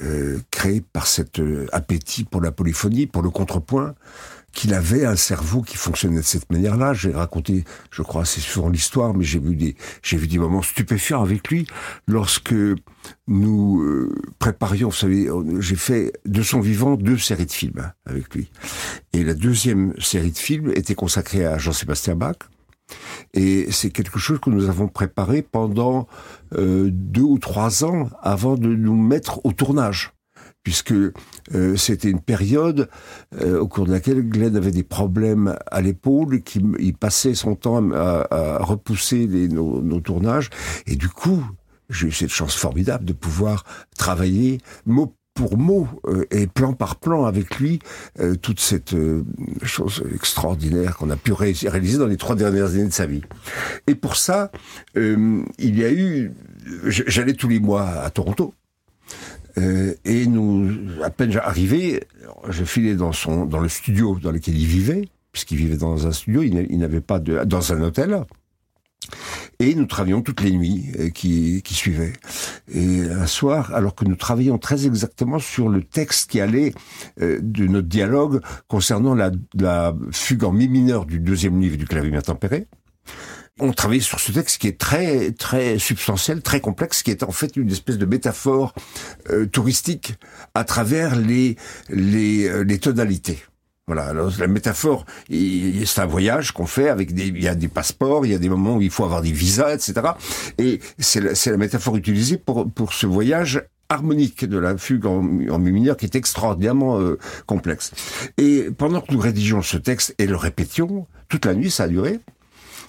euh, 0.03 0.39
créé 0.51 0.81
par 0.81 1.07
cet 1.07 1.41
euh, 1.41 1.67
appétit 1.73 2.25
pour 2.25 2.41
la 2.41 2.53
polyphonie, 2.53 3.07
pour 3.07 3.23
le 3.23 3.31
contrepoint, 3.31 3.95
qu'il 4.53 4.75
avait 4.75 5.05
un 5.05 5.17
cerveau 5.17 5.63
qui 5.63 5.77
fonctionnait 5.77 6.21
de 6.21 6.25
cette 6.25 6.51
manière-là. 6.51 6.93
J'ai 6.93 7.13
raconté, 7.13 7.65
je 7.91 8.03
crois, 8.03 8.23
assez 8.23 8.41
souvent 8.41 8.69
l'histoire, 8.69 9.15
mais 9.15 9.25
j'ai 9.25 9.39
vu 9.39 9.57
des, 9.57 9.77
j'ai 10.03 10.17
vu 10.17 10.27
des 10.27 10.39
moments 10.39 10.63
stupéfiants 10.63 11.23
avec 11.23 11.49
lui 11.49 11.67
lorsque 12.07 12.55
nous 13.29 13.83
euh, 13.83 14.15
préparions. 14.39 14.89
Vous 14.89 14.95
savez, 14.95 15.29
j'ai 15.61 15.77
fait 15.77 16.13
de 16.27 16.43
son 16.43 16.61
vivant 16.61 16.97
deux 16.97 17.19
séries 17.19 17.47
de 17.47 17.53
films 17.53 17.93
avec 18.07 18.35
lui, 18.35 18.51
et 19.13 19.23
la 19.23 19.35
deuxième 19.35 19.95
série 20.01 20.33
de 20.33 20.39
films 20.39 20.71
était 20.75 20.95
consacrée 20.95 21.47
à 21.47 21.59
Jean-Sébastien 21.59 22.17
Bach. 22.17 22.37
Et 23.35 23.71
c'est 23.71 23.91
quelque 23.91 24.19
chose 24.19 24.41
que 24.41 24.51
nous 24.51 24.69
avons 24.69 24.89
préparé 24.89 25.43
pendant 25.43 26.09
euh, 26.55 26.91
deux 26.93 27.23
ou 27.23 27.39
trois 27.39 27.85
ans 27.85 28.09
avant 28.21 28.57
de 28.57 28.67
nous 28.69 28.97
mettre 28.97 29.45
au 29.47 29.53
tournage 29.53 30.13
puisque 30.63 30.93
euh, 30.93 31.77
c'était 31.77 32.11
une 32.11 32.21
période 32.21 32.89
euh, 33.41 33.61
au 33.61 33.69
cours 33.69 33.87
de 33.87 33.93
laquelle 33.93 34.23
Glenn 34.29 34.57
avait 34.57 34.71
des 34.71 34.83
problèmes 34.83 35.57
à 35.71 35.81
l'épaule, 35.81 36.43
qu'il 36.43 36.95
passait 36.99 37.35
son 37.35 37.55
temps 37.55 37.91
à, 37.93 38.59
repousser 38.61 39.27
nos, 39.27 40.01
tournages, 40.01 40.51
et 40.87 40.97
du 40.97 41.09
coup, 41.09 41.45
j'ai 41.89 42.09
eu 42.09 42.13
cette 42.13 42.31
chance 42.31 42.55
formidable 42.55 43.05
de 43.05 43.13
pouvoir 43.13 43.65
travailler 43.97 44.59
mot 44.87 45.15
pour 45.35 45.57
mot 45.57 45.89
euh, 46.07 46.27
et 46.31 46.47
plan 46.47 46.75
par 46.75 46.97
plan 46.97 47.25
avec 47.25 47.59
lui 47.59 47.79
toute 48.43 48.61
cette 48.61 48.95
chose 49.63 50.03
extraordinaire 50.15 50.97
qu'on 50.97 51.09
a 51.09 51.17
pu 51.17 51.33
ré 51.33 51.55
réaliser 51.63 51.99
dans 51.99 52.07
les 52.07 52.17
trois 52.17 52.35
dernières 52.35 52.71
années 52.71 52.87
de 52.87 52.93
sa 52.93 53.07
vie. 53.07 53.23
Et 53.87 53.95
pour 53.95 54.17
ça, 54.17 54.51
il 54.95 55.45
y 55.59 55.85
a 55.85 55.91
eu, 55.91 56.33
j'allais 56.85 57.33
tous 57.33 57.49
les 57.49 57.61
mois 57.61 57.89
à 57.89 58.11
Toronto 58.11 58.53
euh, 59.61 59.95
et 60.05 60.27
nous, 60.27 60.69
à 61.03 61.11
peine 61.11 61.37
arrivé, 61.37 62.05
je 62.49 62.65
filais 62.65 62.95
dans 62.95 63.13
son, 63.13 63.45
dans 63.45 63.61
le 63.61 63.69
studio 63.69 64.19
dans 64.21 64.33
lequel 64.33 64.57
il 64.57 64.67
vivait, 64.67 65.09
puisqu'il 65.33 65.59
vivait 65.59 65.77
dans 65.77 66.07
un 66.07 66.13
studio, 66.13 66.43
il 66.43 66.79
n'avait 66.79 67.01
pas 67.01 67.19
de, 67.19 67.45
dans 67.45 67.73
un 67.73 67.83
hôtel. 67.83 68.25
Et 69.59 69.75
nous 69.75 69.87
travaillions 69.87 70.23
toutes 70.23 70.41
les 70.41 70.53
nuits 70.53 70.87
euh, 70.99 71.11
qui, 71.11 71.63
qui 71.63 71.75
suivaient. 71.75 72.13
Et 72.73 73.03
un 73.03 73.27
soir, 73.27 73.75
alors 73.75 73.95
que 73.95 74.05
nous 74.05 74.17
travaillions 74.17 74.59
très 74.59 74.87
exactement 74.87 75.39
sur 75.39 75.69
le 75.69 75.83
texte 75.83 76.31
qui 76.31 76.41
allait 76.41 76.73
euh, 77.21 77.39
de 77.43 77.67
notre 77.67 77.89
dialogue 77.89 78.41
concernant 78.69 79.15
la, 79.15 79.31
la 79.59 79.95
fugue 80.13 80.45
en 80.45 80.53
mi 80.53 80.69
mineur 80.69 81.07
du 81.07 81.19
deuxième 81.19 81.61
livre 81.61 81.77
du 81.77 81.87
clavier 81.87 82.11
bien 82.11 82.23
on 83.61 83.73
travaillait 83.73 84.03
sur 84.03 84.21
ce 84.21 84.33
texte 84.33 84.61
qui 84.61 84.69
est 84.69 84.79
très 84.79 85.33
très 85.33 85.79
substantiel, 85.79 86.43
très 86.43 86.61
complexe, 86.61 87.03
qui 87.03 87.11
est 87.11 87.23
en 87.23 87.33
fait 87.33 87.57
une 87.57 87.71
espèce 87.71 87.99
de 87.99 88.07
métaphore 88.07 88.75
euh, 89.31 89.47
touristique 89.47 90.15
à 90.55 90.65
travers 90.65 91.17
les 91.17 91.57
les, 91.89 92.49
euh, 92.49 92.79
tonalités. 92.79 93.39
Voilà, 93.87 94.13
la 94.13 94.47
métaphore, 94.47 95.05
c'est 95.29 95.99
un 95.99 96.07
voyage 96.07 96.53
qu'on 96.53 96.67
fait 96.67 96.89
avec 96.89 97.13
des, 97.13 97.27
il 97.27 97.43
y 97.43 97.49
a 97.49 97.57
des 97.57 97.67
passeports, 97.67 98.25
il 98.25 98.31
y 98.31 98.35
a 98.37 98.39
des 98.39 98.49
moments 98.49 98.77
où 98.77 98.83
il 98.83 98.91
faut 98.91 99.05
avoir 99.05 99.21
des 99.21 99.33
visas, 99.33 99.75
etc. 99.75 99.95
Et 100.59 100.79
c'est 100.99 101.21
la, 101.21 101.33
la 101.45 101.57
métaphore 101.57 101.97
utilisée 101.97 102.37
pour 102.37 102.71
pour 102.71 102.93
ce 102.93 103.07
voyage 103.07 103.65
harmonique 103.91 104.45
de 104.45 104.57
la 104.57 104.79
fugue 104.79 105.07
en, 105.07 105.21
mi 105.21 105.73
mineur 105.73 105.97
qui 105.97 106.07
est 106.07 106.15
extraordinairement 106.15 107.01
euh, 107.01 107.19
complexe. 107.47 107.91
Et 108.39 108.69
pendant 108.71 109.01
que 109.01 109.13
nous 109.13 109.19
rédigeons 109.19 109.63
ce 109.63 109.77
texte 109.77 110.15
et 110.19 110.27
le 110.27 110.37
répétions, 110.37 111.07
toute 111.29 111.45
la 111.45 111.55
nuit 111.55 111.71
ça 111.71 111.85
a 111.85 111.89
duré, 111.89 112.21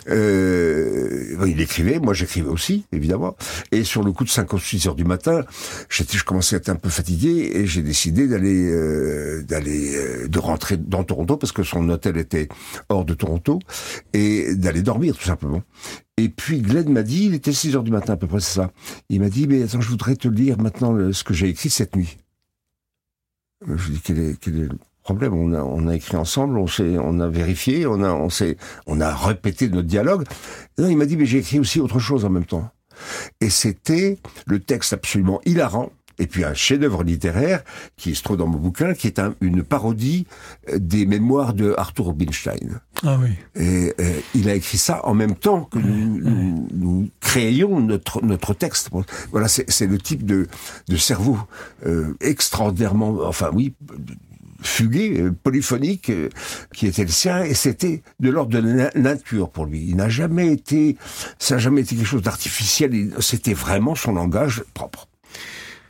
euh, 0.09 1.45
il 1.47 1.61
écrivait, 1.61 1.99
moi 1.99 2.13
j'écrivais 2.13 2.49
aussi, 2.49 2.85
évidemment. 2.91 3.35
Et 3.71 3.83
sur 3.83 4.03
le 4.03 4.11
coup 4.11 4.23
de 4.23 4.29
5 4.29 4.51
ou 4.53 4.59
6 4.59 4.87
heures 4.87 4.95
du 4.95 5.03
matin, 5.03 5.43
je 5.89 6.23
commençais 6.23 6.55
à 6.55 6.59
être 6.59 6.69
un 6.69 6.75
peu 6.75 6.89
fatigué 6.89 7.51
et 7.53 7.65
j'ai 7.65 7.81
décidé 7.81 8.27
d'aller, 8.27 8.69
euh, 8.71 9.43
d'aller, 9.43 9.95
euh, 9.95 10.27
de 10.27 10.39
rentrer 10.39 10.77
dans 10.77 11.03
Toronto 11.03 11.37
parce 11.37 11.51
que 11.51 11.63
son 11.63 11.87
hôtel 11.89 12.17
était 12.17 12.47
hors 12.89 13.05
de 13.05 13.13
Toronto 13.13 13.59
et 14.13 14.55
d'aller 14.55 14.81
dormir 14.81 15.15
tout 15.15 15.25
simplement. 15.25 15.61
Et 16.17 16.29
puis 16.29 16.61
Glenn 16.61 16.91
m'a 16.91 17.03
dit, 17.03 17.25
il 17.25 17.33
était 17.33 17.53
6 17.53 17.75
heures 17.75 17.83
du 17.83 17.91
matin 17.91 18.13
à 18.13 18.17
peu 18.17 18.27
près, 18.27 18.39
c'est 18.39 18.55
ça. 18.55 18.71
Il 19.09 19.21
m'a 19.21 19.29
dit, 19.29 19.47
mais 19.47 19.63
attends, 19.63 19.81
je 19.81 19.89
voudrais 19.89 20.15
te 20.15 20.27
lire 20.27 20.57
maintenant 20.59 21.11
ce 21.11 21.23
que 21.23 21.33
j'ai 21.33 21.49
écrit 21.49 21.69
cette 21.69 21.95
nuit. 21.95 22.17
Je 23.67 23.89
lui 23.89 23.95
ai 24.09 24.29
est, 24.29 24.39
quel 24.39 24.59
est 24.59 24.90
problème. 25.13 25.33
On 25.33 25.53
a, 25.53 25.61
on 25.61 25.87
a 25.87 25.95
écrit 25.95 26.17
ensemble, 26.17 26.57
on 26.57 27.19
a 27.19 27.27
vérifié, 27.27 27.85
on 27.85 28.01
a, 28.03 28.11
on 28.11 28.29
s'est, 28.29 28.57
on 28.87 29.01
a 29.01 29.13
répété 29.13 29.69
notre 29.69 29.87
dialogue. 29.87 30.25
non, 30.77 30.87
il 30.89 30.97
m'a 30.97 31.05
dit, 31.05 31.17
mais 31.17 31.25
j'ai 31.25 31.39
écrit 31.39 31.59
aussi 31.59 31.79
autre 31.79 31.99
chose 31.99 32.25
en 32.25 32.29
même 32.29 32.45
temps. 32.45 32.69
Et 33.39 33.49
c'était 33.49 34.19
le 34.45 34.59
texte 34.59 34.93
absolument 34.93 35.41
hilarant 35.45 35.91
et 36.21 36.27
puis 36.27 36.43
un 36.43 36.53
chef-d'œuvre 36.53 37.03
littéraire 37.03 37.63
qui 37.97 38.13
se 38.15 38.21
trouve 38.21 38.37
dans 38.37 38.47
mon 38.47 38.59
bouquin, 38.59 38.93
qui 38.93 39.07
est 39.07 39.17
un, 39.17 39.33
une 39.41 39.63
parodie 39.63 40.27
euh, 40.69 40.77
des 40.79 41.05
mémoires 41.05 41.53
de 41.53 41.73
Arthur 41.77 42.07
Rubinstein. 42.07 42.79
Ah 43.03 43.17
oui. 43.19 43.29
Et 43.55 43.93
euh, 43.99 44.19
il 44.35 44.47
a 44.49 44.53
écrit 44.53 44.77
ça 44.77 45.03
en 45.05 45.15
même 45.15 45.35
temps 45.35 45.63
que 45.63 45.79
nous, 45.79 46.19
nous, 46.19 46.67
nous 46.71 47.09
créions 47.19 47.79
notre 47.79 48.23
notre 48.23 48.53
texte. 48.53 48.89
Voilà, 49.31 49.47
c'est 49.47 49.87
le 49.87 49.97
type 49.97 50.23
de 50.25 50.47
de 50.87 50.95
cerveau 50.95 51.39
euh, 51.87 52.13
extraordinairement, 52.21 53.21
enfin 53.25 53.49
oui 53.53 53.73
fugué, 54.61 55.19
euh, 55.19 55.31
polyphonique, 55.31 56.09
euh, 56.09 56.29
qui 56.73 56.87
était 56.87 57.03
le 57.03 57.09
sien, 57.09 57.43
et 57.43 57.53
c'était 57.53 58.03
de 58.19 58.29
l'ordre 58.29 58.51
de 58.51 58.59
la 58.59 58.91
nature 58.95 59.49
pour 59.49 59.65
lui. 59.65 59.85
Il 59.87 59.95
n'a 59.95 60.09
jamais 60.09 60.51
été, 60.51 60.97
ça 61.39 61.55
n'a 61.55 61.59
jamais 61.59 61.81
été 61.81 61.95
quelque 61.95 62.07
chose 62.07 62.21
d'artificiel, 62.21 63.11
c'était 63.19 63.53
vraiment 63.53 63.95
son 63.95 64.13
langage 64.13 64.63
propre. 64.73 65.07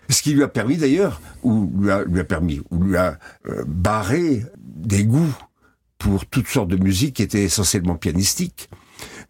Ce 0.10 0.22
qui 0.22 0.34
lui 0.34 0.44
a 0.44 0.48
permis 0.48 0.78
d'ailleurs, 0.78 1.22
ou 1.44 1.72
lui 1.80 1.92
a, 1.92 2.04
lui 2.04 2.20
a 2.20 2.24
permis, 2.24 2.62
ou 2.70 2.84
lui 2.84 2.98
a 2.98 3.18
euh, 3.48 3.64
barré 3.68 4.44
des 4.58 5.06
goûts 5.06 5.34
pour 5.98 6.26
toutes 6.26 6.48
sortes 6.48 6.68
de 6.68 6.78
musique 6.78 7.18
qui 7.18 7.24
étaient 7.24 7.44
essentiellement 7.44 7.96
pianistiques, 7.96 8.70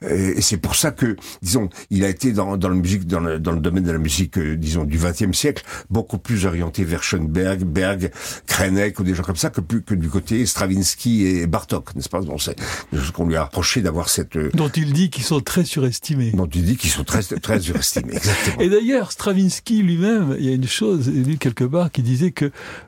et 0.10 0.42
c'est 0.42 0.58
pour 0.58 0.76
ça 0.76 0.92
que, 0.92 1.16
disons, 1.42 1.70
il 1.90 2.04
a 2.04 2.10
été 2.10 2.32
dans, 2.32 2.58
dans 2.58 2.70
la 2.70 2.76
musique, 2.76 3.06
dans 3.06 3.20
le, 3.20 3.40
dans 3.40 3.52
le 3.52 3.60
domaine 3.60 3.84
de 3.84 3.92
la 3.92 4.00
musique, 4.00 4.38
euh, 4.38 4.58
disons, 4.58 4.84
du 4.84 4.98
XXe 4.98 5.38
siècle, 5.38 5.64
beaucoup 5.90 6.18
plus 6.18 6.46
orienté 6.46 6.84
vers 6.84 7.04
Schoenberg, 7.04 7.64
Berg, 7.64 8.12
Krenek 8.48 9.00
ou 9.00 9.04
des 9.04 9.14
gens 9.14 9.24
comme 9.24 9.36
ça 9.36 9.50
que, 9.50 9.62
plus, 9.62 9.84
que 9.84 9.94
du 9.94 10.10
côté 10.10 10.46
Stravinsky 10.46 11.26
et 11.26 11.48
Bartok, 11.48 11.96
n'est-ce 11.96 12.10
pas? 12.10 12.22
Bon, 12.22 12.38
c'est 12.38 12.56
ce 12.94 13.12
qu'on 13.12 13.28
lui 13.28 13.36
a 13.36 13.44
reproché 13.44 13.82
d'avoir 13.82 14.10
cette... 14.10 14.36
Euh, 14.38 14.50
dont 14.54 14.70
il 14.70 14.94
dit 14.94 15.10
qu'ils 15.10 15.24
sont 15.24 15.40
très 15.40 15.66
surestimés. 15.66 16.32
Dont 16.32 16.48
il 16.48 16.64
dit 16.64 16.78
qu'ils 16.78 16.90
sont 16.90 17.04
très, 17.04 17.22
très 17.22 17.60
surestimés, 17.60 18.16
exactement. 18.16 18.60
Et 18.60 18.70
d'ailleurs, 18.70 19.12
Stravinsky 19.12 19.84
lui-même, 19.84 20.36
il 20.40 20.46
y 20.46 20.50
a 20.50 20.56
une 20.56 20.68
chose, 20.68 21.12
il 21.14 21.24
dit 21.24 21.38
quelque 21.38 21.64
part, 21.64 21.92
qui 21.92 22.02
disait 22.02 22.32
que 22.32 22.46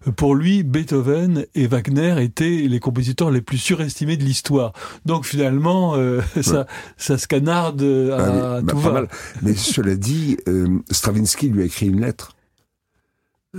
euh, 0.08 0.12
pour 0.12 0.36
lui, 0.36 0.64
Beethoven 0.64 1.46
et 1.54 1.68
Wagner 1.68 2.16
étaient 2.24 2.66
les 2.68 2.80
compositeurs 2.80 3.30
les 3.30 3.42
plus 3.42 3.58
surestimés 3.58 4.18
de 4.18 4.24
l'histoire. 4.24 4.74
Donc 5.06 5.26
finalement, 5.26 5.96
euh, 5.96 6.22
ça 6.42 6.66
ça 7.04 7.18
se 7.18 7.28
canarde 7.28 7.82
à 7.82 8.18
bah, 8.18 8.62
tout 8.62 8.76
pas 8.76 8.82
va. 8.82 8.92
mal. 8.92 9.08
Mais 9.42 9.54
cela 9.56 9.96
dit, 9.96 10.38
euh, 10.48 10.80
Stravinsky 10.90 11.50
lui 11.50 11.64
a 11.64 11.66
écrit 11.66 11.88
une 11.88 12.02
lettre. 12.02 12.36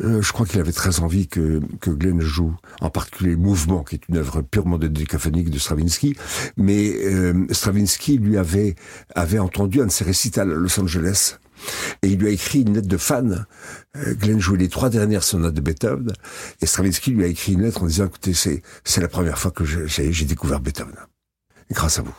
Euh, 0.03 0.21
je 0.23 0.33
crois 0.33 0.45
qu'il 0.45 0.59
avait 0.59 0.73
très 0.73 1.01
envie 1.01 1.29
que, 1.29 1.61
que 1.81 1.91
Glenn 1.91 2.21
joue, 2.21 2.57
en 2.81 2.91
particulier 2.91 3.37
Mouvement, 3.37 3.85
qui 3.85 3.95
est 3.97 4.09
une 4.09 4.17
œuvre 4.17 4.43
purement 4.43 4.79
décaphonique 4.79 5.51
de 5.51 5.59
Stravinsky. 5.59 6.17
Mais 6.57 6.95
euh, 7.05 7.47
Stravinsky 7.51 8.19
lui 8.19 8.39
avait, 8.39 8.75
avait 9.15 9.39
entendu 9.39 9.81
un 9.83 9.87
de 9.87 9.93
ses 9.93 10.05
récitals 10.05 10.51
à 10.51 10.55
Los 10.55 10.81
Angeles. 10.81 11.39
Et 12.03 12.09
il 12.09 12.19
lui 12.19 12.29
a 12.29 12.31
écrit 12.31 12.63
une 12.63 12.75
lettre 12.75 12.89
de 12.89 12.97
fan. 12.97 13.47
Euh, 13.97 14.15
Glenn 14.15 14.41
jouait 14.41 14.59
les 14.59 14.69
trois 14.69 14.91
dernières 14.91 15.23
sonates 15.23 15.55
de 15.55 15.61
Beethoven. 15.61 16.13
Et 16.61 16.67
Stravinsky 16.67 17.13
lui 17.13 17.25
a 17.25 17.29
écrit 17.29 17.53
une 17.53 17.63
lettre 17.63 17.83
en 17.83 17.87
disant, 17.87 18.07
écoutez, 18.07 18.35
c'est, 18.35 18.63
c'est 18.83 19.01
la 19.01 19.09
première 19.09 19.39
fois 19.39 19.53
que 19.53 19.65
j'ai, 19.65 20.13
j'ai 20.13 20.25
découvert 20.25 20.61
Beethoven. 20.61 20.97
Grâce 21.71 22.01
à 22.01 22.03
vous. 22.03 22.15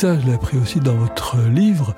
Ça, 0.00 0.18
je 0.18 0.24
l'ai 0.24 0.32
appris 0.32 0.56
aussi 0.56 0.80
dans 0.80 0.94
votre 0.94 1.36
livre, 1.36 1.94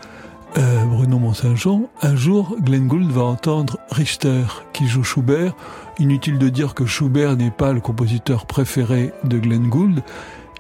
euh, 0.58 0.84
Bruno 0.86 1.20
Mont-Saint-Jean. 1.20 1.82
Un 2.00 2.16
jour, 2.16 2.56
Glenn 2.60 2.88
Gould 2.88 3.08
va 3.08 3.22
entendre 3.22 3.78
Richter 3.92 4.42
qui 4.72 4.88
joue 4.88 5.04
Schubert. 5.04 5.54
Inutile 6.00 6.36
de 6.36 6.48
dire 6.48 6.74
que 6.74 6.84
Schubert 6.84 7.36
n'est 7.36 7.52
pas 7.52 7.72
le 7.72 7.80
compositeur 7.80 8.46
préféré 8.46 9.12
de 9.22 9.38
Glenn 9.38 9.68
Gould. 9.68 10.02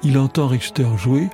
Il 0.04 0.18
entend 0.18 0.46
Richter 0.46 0.86
jouer 0.96 1.30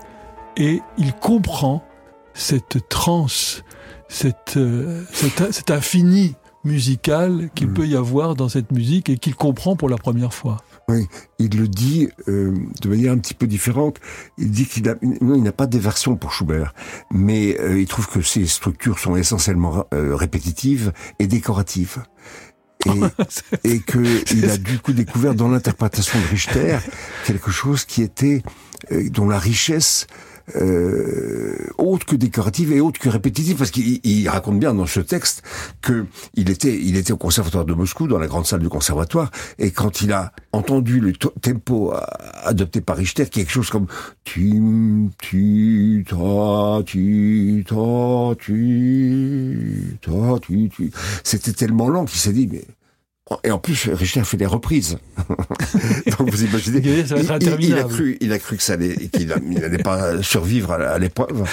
et 0.57 0.81
il 0.97 1.13
comprend 1.13 1.85
cette 2.33 2.89
transe, 2.89 3.63
cette, 4.09 4.57
euh, 4.57 5.05
cet, 5.13 5.53
cet 5.53 5.71
infini 5.71 6.37
musical 6.65 7.51
qu'il 7.55 7.69
Mm. 7.69 7.75
peut 7.75 7.87
y 7.87 7.97
avoir 7.97 8.35
dans 8.35 8.49
cette 8.49 8.73
musique 8.73 9.11
et 9.11 9.19
qu'il 9.19 9.35
comprend 9.35 9.77
pour 9.77 9.91
la 9.91 9.99
première 9.99 10.33
fois. 10.33 10.57
Oui, 10.89 11.07
il 11.39 11.59
le 11.59 11.69
dit 11.69 12.09
euh, 12.29 12.55
de 12.81 12.89
manière 12.89 13.13
un 13.13 13.19
petit 13.19 13.35
peu 13.35 13.47
différente. 13.47 13.99
Il 14.39 14.51
dit 14.51 14.65
qu'il 14.65 14.89
a, 14.89 14.95
non, 15.03 15.35
il 15.35 15.43
n'a 15.43 15.53
pas 15.53 15.67
d'aversion 15.67 16.17
pour 16.17 16.33
Schubert, 16.33 16.73
mais 17.11 17.61
euh, 17.61 17.79
il 17.79 17.87
trouve 17.87 18.09
que 18.09 18.23
ses 18.23 18.47
structures 18.47 18.99
sont 18.99 19.15
essentiellement 19.15 19.87
euh, 19.93 20.17
répétitives 20.17 20.93
et 21.19 21.27
décoratives. 21.27 22.03
Et, 22.87 23.01
et 23.65 23.81
que 23.81 23.99
il 24.33 24.49
a 24.49 24.57
du 24.57 24.79
coup 24.79 24.93
découvert 24.93 25.35
dans 25.35 25.49
l'interprétation 25.49 26.19
de 26.19 26.27
Richter 26.27 26.79
quelque 27.27 27.51
chose 27.51 27.85
qui 27.85 28.03
était 28.03 28.43
euh, 28.93 29.11
dont 29.11 29.29
la 29.29 29.39
richesse 29.39 30.07
euh, 30.57 31.69
autre 31.79 32.07
que 32.07 32.17
décorative 32.17 32.73
et 32.73 32.81
autre 32.81 33.01
que 33.01 33.09
répétitive, 33.09 33.57
parce 33.57 33.71
qu'il 33.71 34.01
il 34.05 34.29
raconte 34.29 34.59
bien 34.59 34.75
dans 34.75 34.87
ce 34.87 35.01
texte 35.01 35.43
que 35.81 36.07
il 36.35 36.51
était, 36.51 36.75
il 36.75 36.97
était 36.97 37.13
au 37.13 37.17
conservatoire 37.17 37.65
de 37.65 37.75
Moscou, 37.75 38.07
dans 38.07 38.19
la 38.19 38.27
grande 38.27 38.47
salle 38.47 38.61
du 38.61 38.69
conservatoire, 38.69 39.31
et 39.59 39.71
quand 39.71 40.01
il 40.01 40.13
a 40.13 40.33
entendu 40.53 41.01
le 41.01 41.13
tempo 41.15 41.93
adopté 42.45 42.81
par 42.81 42.97
Richter, 42.97 43.27
quelque 43.27 43.51
chose 43.51 43.71
comme 43.71 43.87
tu, 44.25 45.11
tu, 45.19 46.05
ta, 46.09 46.83
tu, 46.85 47.65
ta, 47.69 48.35
tu, 48.39 49.99
ta, 50.01 50.39
tu, 50.41 50.69
tu, 50.69 50.91
c'était 51.25 51.53
tellement 51.53 51.89
lent 51.89 52.05
qu'il 52.05 52.19
s'est 52.19 52.33
dit, 52.33 52.49
mais 52.51 52.65
et 53.45 53.51
en 53.51 53.59
plus, 53.59 53.89
Richter 53.91 54.25
fait 54.25 54.37
des 54.37 54.47
reprises. 54.47 54.99
Donc 56.19 56.31
vous 56.31 56.45
imaginez, 56.45 56.81
Il 56.85 57.07
ça 57.07 57.15
va 57.17 57.37
être 57.37 57.57
il, 57.61 57.67
il- 57.71 57.75
a 57.79 57.85
cru, 57.85 58.17
il 58.21 58.33
a 58.33 58.39
cru 58.39 58.57
que 58.57 58.63
ça 58.63 58.75
allait, 58.75 59.09
qu'il 59.09 59.29
n'allait 59.29 59.79
pas 59.83 60.23
survivre 60.23 60.73
à 60.73 60.99
l'épreuve, 60.99 61.45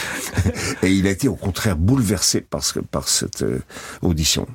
et 0.84 0.90
il 0.92 1.06
a 1.08 1.10
été 1.12 1.28
au 1.28 1.36
contraire 1.36 1.76
bouleversé 1.78 2.42
par, 2.42 2.64
ce, 2.64 2.80
par 2.80 3.08
cette 3.08 3.42
euh, 3.44 3.60
audition. 4.02 4.48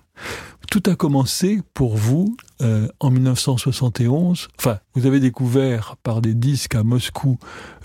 Tout 0.70 0.82
a 0.86 0.94
commencé 0.94 1.60
pour 1.74 1.96
vous 1.96 2.36
euh, 2.62 2.86
en 3.00 3.10
1971. 3.10 4.48
Enfin, 4.58 4.78
vous 4.94 5.04
avez 5.06 5.18
découvert 5.18 5.96
par 6.02 6.20
des 6.22 6.32
disques 6.34 6.74
à 6.76 6.84
Moscou 6.84 7.38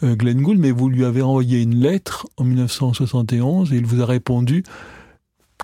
euh, 0.04 0.16
Glenn 0.16 0.42
Gould, 0.42 0.60
mais 0.60 0.72
vous 0.72 0.88
lui 0.90 1.04
avez 1.04 1.22
envoyé 1.24 1.62
une 1.62 1.76
lettre 1.80 2.28
en 2.38 2.44
1971 2.44 3.74
et 3.74 3.78
il 3.78 3.86
vous 3.86 4.02
a 4.02 4.06
répondu 4.06 4.64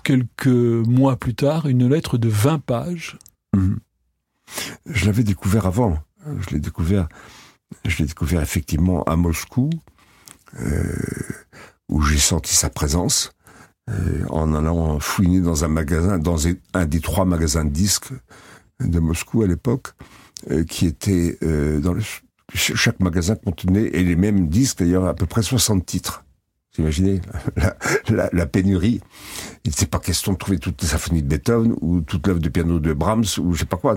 quelques 0.04 0.46
mois 0.48 1.16
plus 1.16 1.34
tard 1.34 1.66
une 1.66 1.88
lettre 1.88 2.18
de 2.18 2.28
20 2.28 2.58
pages. 2.58 3.18
Mhm. 3.54 3.78
Je 4.86 5.06
l'avais 5.06 5.24
découvert 5.24 5.66
avant. 5.66 5.98
Je 6.26 6.50
l'ai 6.50 6.60
découvert, 6.60 7.08
je 7.84 7.98
l'ai 7.98 8.06
découvert 8.06 8.40
effectivement 8.42 9.02
à 9.04 9.16
Moscou, 9.16 9.70
euh, 10.60 10.84
où 11.88 12.02
j'ai 12.02 12.18
senti 12.18 12.54
sa 12.54 12.70
présence 12.70 13.32
euh, 13.90 14.24
en 14.30 14.54
allant 14.54 15.00
fouiner 15.00 15.40
dans 15.40 15.64
un 15.64 15.68
magasin, 15.68 16.18
dans 16.18 16.46
un 16.74 16.86
des 16.86 17.00
trois 17.00 17.24
magasins 17.24 17.64
de 17.64 17.70
disques 17.70 18.12
de 18.80 18.98
Moscou 19.00 19.42
à 19.42 19.46
l'époque. 19.46 19.88
euh, 20.50 20.64
qui 20.64 20.86
étaient 20.86 21.38
euh, 21.44 21.78
dans 21.80 21.92
le, 21.94 22.02
chaque 22.54 22.98
magasin 23.00 23.36
contenait 23.36 23.90
les 23.90 24.16
mêmes 24.16 24.48
disques 24.48 24.78
d'ailleurs 24.80 25.06
à 25.06 25.14
peu 25.14 25.26
près 25.26 25.42
60 25.42 25.86
titres. 25.86 26.24
Vous 26.74 26.84
imaginez 26.84 27.20
la, 28.08 28.46
pénurie. 28.46 29.02
Il 29.64 29.68
n'était 29.68 29.84
pas 29.84 29.98
question 29.98 30.32
de 30.32 30.38
trouver 30.38 30.58
toute 30.58 30.80
la 30.80 30.88
symphonie 30.88 31.22
de 31.22 31.28
Beethoven 31.28 31.74
ou 31.82 32.00
toute 32.00 32.26
l'œuvre 32.26 32.40
de 32.40 32.48
piano 32.48 32.78
de 32.78 32.94
Brahms 32.94 33.26
ou 33.38 33.52
je 33.52 33.60
sais 33.60 33.66
pas 33.66 33.76
quoi. 33.76 33.94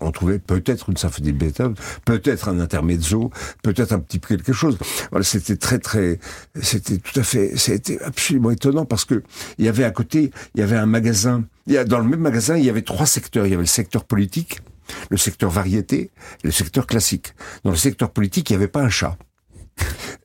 On 0.00 0.10
trouvait 0.10 0.40
peut-être 0.40 0.90
une 0.90 0.96
symphonie 0.96 1.32
de 1.32 1.38
Beethoven, 1.38 1.76
peut-être 2.04 2.48
un 2.48 2.58
intermezzo, 2.58 3.30
peut-être 3.62 3.92
un 3.92 4.00
petit 4.00 4.18
peu 4.18 4.34
quelque 4.34 4.52
chose. 4.52 4.76
Voilà, 5.12 5.22
c'était 5.22 5.56
très 5.56 5.78
très, 5.78 6.18
c'était 6.60 6.98
tout 6.98 7.20
à 7.20 7.22
fait, 7.22 7.56
c'était 7.56 8.02
absolument 8.02 8.50
étonnant 8.50 8.86
parce 8.86 9.04
que 9.04 9.22
il 9.58 9.64
y 9.64 9.68
avait 9.68 9.84
à 9.84 9.92
côté, 9.92 10.32
il 10.56 10.60
y 10.60 10.64
avait 10.64 10.76
un 10.76 10.86
magasin. 10.86 11.44
Dans 11.86 11.98
le 11.98 12.08
même 12.08 12.20
magasin, 12.20 12.56
il 12.56 12.64
y 12.64 12.70
avait 12.70 12.82
trois 12.82 13.06
secteurs. 13.06 13.46
Il 13.46 13.50
y 13.50 13.54
avait 13.54 13.62
le 13.62 13.68
secteur 13.68 14.02
politique, 14.02 14.62
le 15.10 15.16
secteur 15.16 15.50
variété 15.50 16.10
et 16.42 16.46
le 16.46 16.50
secteur 16.50 16.88
classique. 16.88 17.34
Dans 17.62 17.70
le 17.70 17.76
secteur 17.76 18.10
politique, 18.10 18.50
il 18.50 18.54
n'y 18.54 18.56
avait 18.56 18.68
pas 18.68 18.82
un 18.82 18.90
chat. 18.90 19.16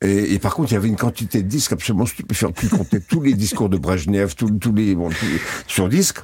Et, 0.02 0.34
et, 0.34 0.40
par 0.40 0.56
contre, 0.56 0.72
il 0.72 0.74
y 0.74 0.78
avait 0.78 0.88
une 0.88 0.96
quantité 0.96 1.44
de 1.44 1.48
disques 1.48 1.74
absolument 1.74 2.06
stupéfiante 2.06 2.56
qui 2.56 2.70
comptait 2.70 3.00
tous 3.00 3.22
les 3.22 3.34
discours 3.34 3.70
de 3.70 3.78
Brezhnev, 3.78 4.36
tous, 4.36 4.50
tous 4.52 4.74
les, 4.74 4.96
bon, 4.96 5.10
tous, 5.10 5.28
sur 5.68 5.90
disque. 5.90 6.20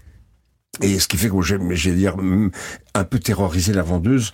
Et 0.81 0.99
ce 0.99 1.07
qui 1.07 1.17
fait 1.17 1.29
que 1.29 1.41
j'ai, 1.41 1.57
j'ai 1.71 1.93
dire, 1.93 2.15
un 2.93 3.03
peu 3.03 3.19
terrorisé 3.19 3.73
la 3.73 3.81
vendeuse 3.81 4.33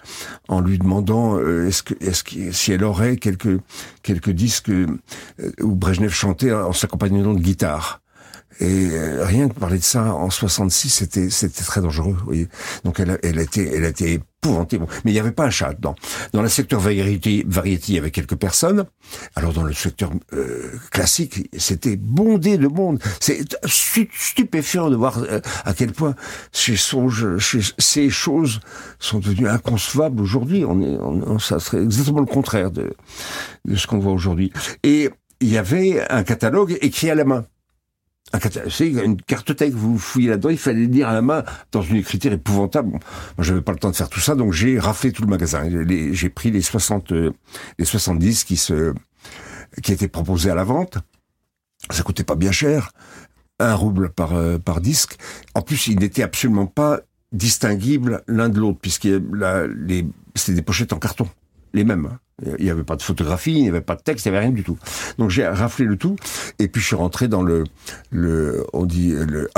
en 0.49 0.59
lui 0.59 0.77
demandant 0.77 1.37
euh, 1.37 1.67
est-ce 1.67 1.83
que, 1.83 1.93
est-ce 2.01 2.23
que, 2.23 2.51
si 2.51 2.73
elle 2.73 2.83
aurait 2.83 3.15
quelques 3.15 3.59
quelques 4.01 4.31
disques 4.31 4.69
euh, 4.69 4.87
où 5.61 5.75
Brezhnev 5.75 6.11
chantait 6.11 6.51
en 6.51 6.73
s'accompagnant 6.73 7.33
de 7.33 7.39
guitare. 7.39 8.02
Et 8.59 8.89
euh, 8.91 9.25
rien 9.25 9.49
que 9.49 9.53
parler 9.53 9.79
de 9.79 9.83
ça 9.83 10.13
en 10.13 10.29
66, 10.29 10.89
c'était 10.89 11.29
c'était 11.29 11.63
très 11.63 11.81
dangereux. 11.81 12.15
Vous 12.17 12.25
voyez. 12.25 12.47
Donc 12.83 12.99
elle, 12.99 13.17
elle 13.23 13.39
a 13.39 13.43
elle 13.55 13.85
a 13.85 13.89
épouvantée. 13.89 14.79
Mais 14.79 15.11
il 15.11 15.13
n'y 15.13 15.19
avait 15.19 15.31
pas 15.31 15.45
un 15.45 15.49
chat 15.49 15.73
dedans. 15.73 15.95
Dans 16.33 16.41
le 16.41 16.49
secteur 16.49 16.79
variété, 16.79 17.43
variété, 17.47 17.85
il 17.89 17.95
y 17.95 17.97
avait 17.97 18.11
quelques 18.11 18.35
personnes. 18.35 18.85
Alors 19.35 19.53
dans 19.53 19.63
le 19.63 19.73
secteur 19.73 20.11
euh, 20.33 20.71
classique, 20.91 21.49
c'était 21.57 21.95
bondé 21.95 22.57
de 22.57 22.67
monde. 22.67 23.01
C'est 23.19 23.43
stupéfiant 23.65 24.89
de 24.89 24.95
voir 24.95 25.17
euh, 25.19 25.39
à 25.65 25.73
quel 25.73 25.91
point 25.91 26.15
ces, 26.51 26.75
songes, 26.75 27.37
ces 27.77 28.09
choses 28.09 28.59
sont 28.99 29.19
devenues 29.19 29.49
inconcevables 29.49 30.21
aujourd'hui. 30.21 30.65
On 30.65 30.81
est, 30.81 30.97
on, 30.99 31.39
ça 31.39 31.59
serait 31.59 31.81
exactement 31.81 32.19
le 32.19 32.25
contraire 32.25 32.71
de, 32.71 32.93
de 33.65 33.75
ce 33.75 33.87
qu'on 33.87 33.99
voit 33.99 34.13
aujourd'hui. 34.13 34.51
Et 34.83 35.09
il 35.39 35.49
y 35.49 35.57
avait 35.57 36.05
un 36.09 36.23
catalogue 36.23 36.77
écrit 36.81 37.09
à 37.09 37.15
la 37.15 37.25
main 37.25 37.45
c'est 38.69 38.89
une 38.89 39.21
cartothèque, 39.21 39.73
vous 39.73 39.97
fouillez 39.97 40.29
là-dedans, 40.29 40.49
il 40.49 40.57
fallait 40.57 40.85
lire 40.85 41.07
à 41.09 41.13
la 41.13 41.21
main 41.21 41.43
dans 41.71 41.81
une 41.81 41.97
écriture 41.97 42.33
épouvantable. 42.33 42.91
Moi, 42.91 42.99
j'avais 43.39 43.61
pas 43.61 43.71
le 43.71 43.77
temps 43.77 43.91
de 43.91 43.95
faire 43.95 44.09
tout 44.09 44.19
ça, 44.19 44.35
donc 44.35 44.53
j'ai 44.53 44.79
raflé 44.79 45.11
tout 45.11 45.21
le 45.21 45.27
magasin. 45.27 45.69
J'ai 46.11 46.29
pris 46.29 46.49
les 46.51 46.61
60, 46.61 47.11
euh, 47.11 47.31
les 47.77 47.85
70 47.85 48.43
qui 48.43 48.57
se, 48.57 48.93
qui 49.81 49.91
étaient 49.91 50.07
proposés 50.07 50.49
à 50.49 50.55
la 50.55 50.63
vente. 50.63 50.97
Ça 51.91 52.01
coûtait 52.03 52.23
pas 52.23 52.35
bien 52.35 52.51
cher, 52.51 52.91
un 53.59 53.75
rouble 53.75 54.09
par 54.09 54.33
euh, 54.33 54.57
par 54.57 54.81
disque. 54.81 55.17
En 55.53 55.61
plus, 55.61 55.87
ils 55.87 55.99
n'étaient 55.99 56.23
absolument 56.23 56.65
pas 56.65 57.01
distinguibles 57.31 58.23
l'un 58.27 58.49
de 58.49 58.59
l'autre, 58.59 58.79
puisque 58.81 59.09
c'était 60.35 60.53
des 60.53 60.61
pochettes 60.61 60.93
en 60.93 60.99
carton, 60.99 61.27
les 61.73 61.83
mêmes. 61.83 62.07
Hein. 62.11 62.19
Il 62.59 62.65
n'y 62.65 62.71
avait 62.71 62.83
pas 62.83 62.95
de 62.95 63.01
photographie, 63.01 63.53
il 63.53 63.63
n'y 63.63 63.69
avait 63.69 63.81
pas 63.81 63.95
de 63.95 64.01
texte, 64.01 64.25
il 64.25 64.29
n'y 64.31 64.37
avait 64.37 64.45
rien 64.45 64.53
du 64.53 64.63
tout. 64.63 64.77
Donc 65.17 65.29
j'ai 65.29 65.47
raflé 65.47 65.85
le 65.85 65.97
tout, 65.97 66.15
et 66.59 66.67
puis 66.67 66.81
je 66.81 66.87
suis 66.87 66.95
rentré 66.95 67.27
dans 67.27 67.43
le, 67.43 67.63
le 68.11 68.65
on 68.73 68.85
dit 68.85 69.11
le 69.11 69.49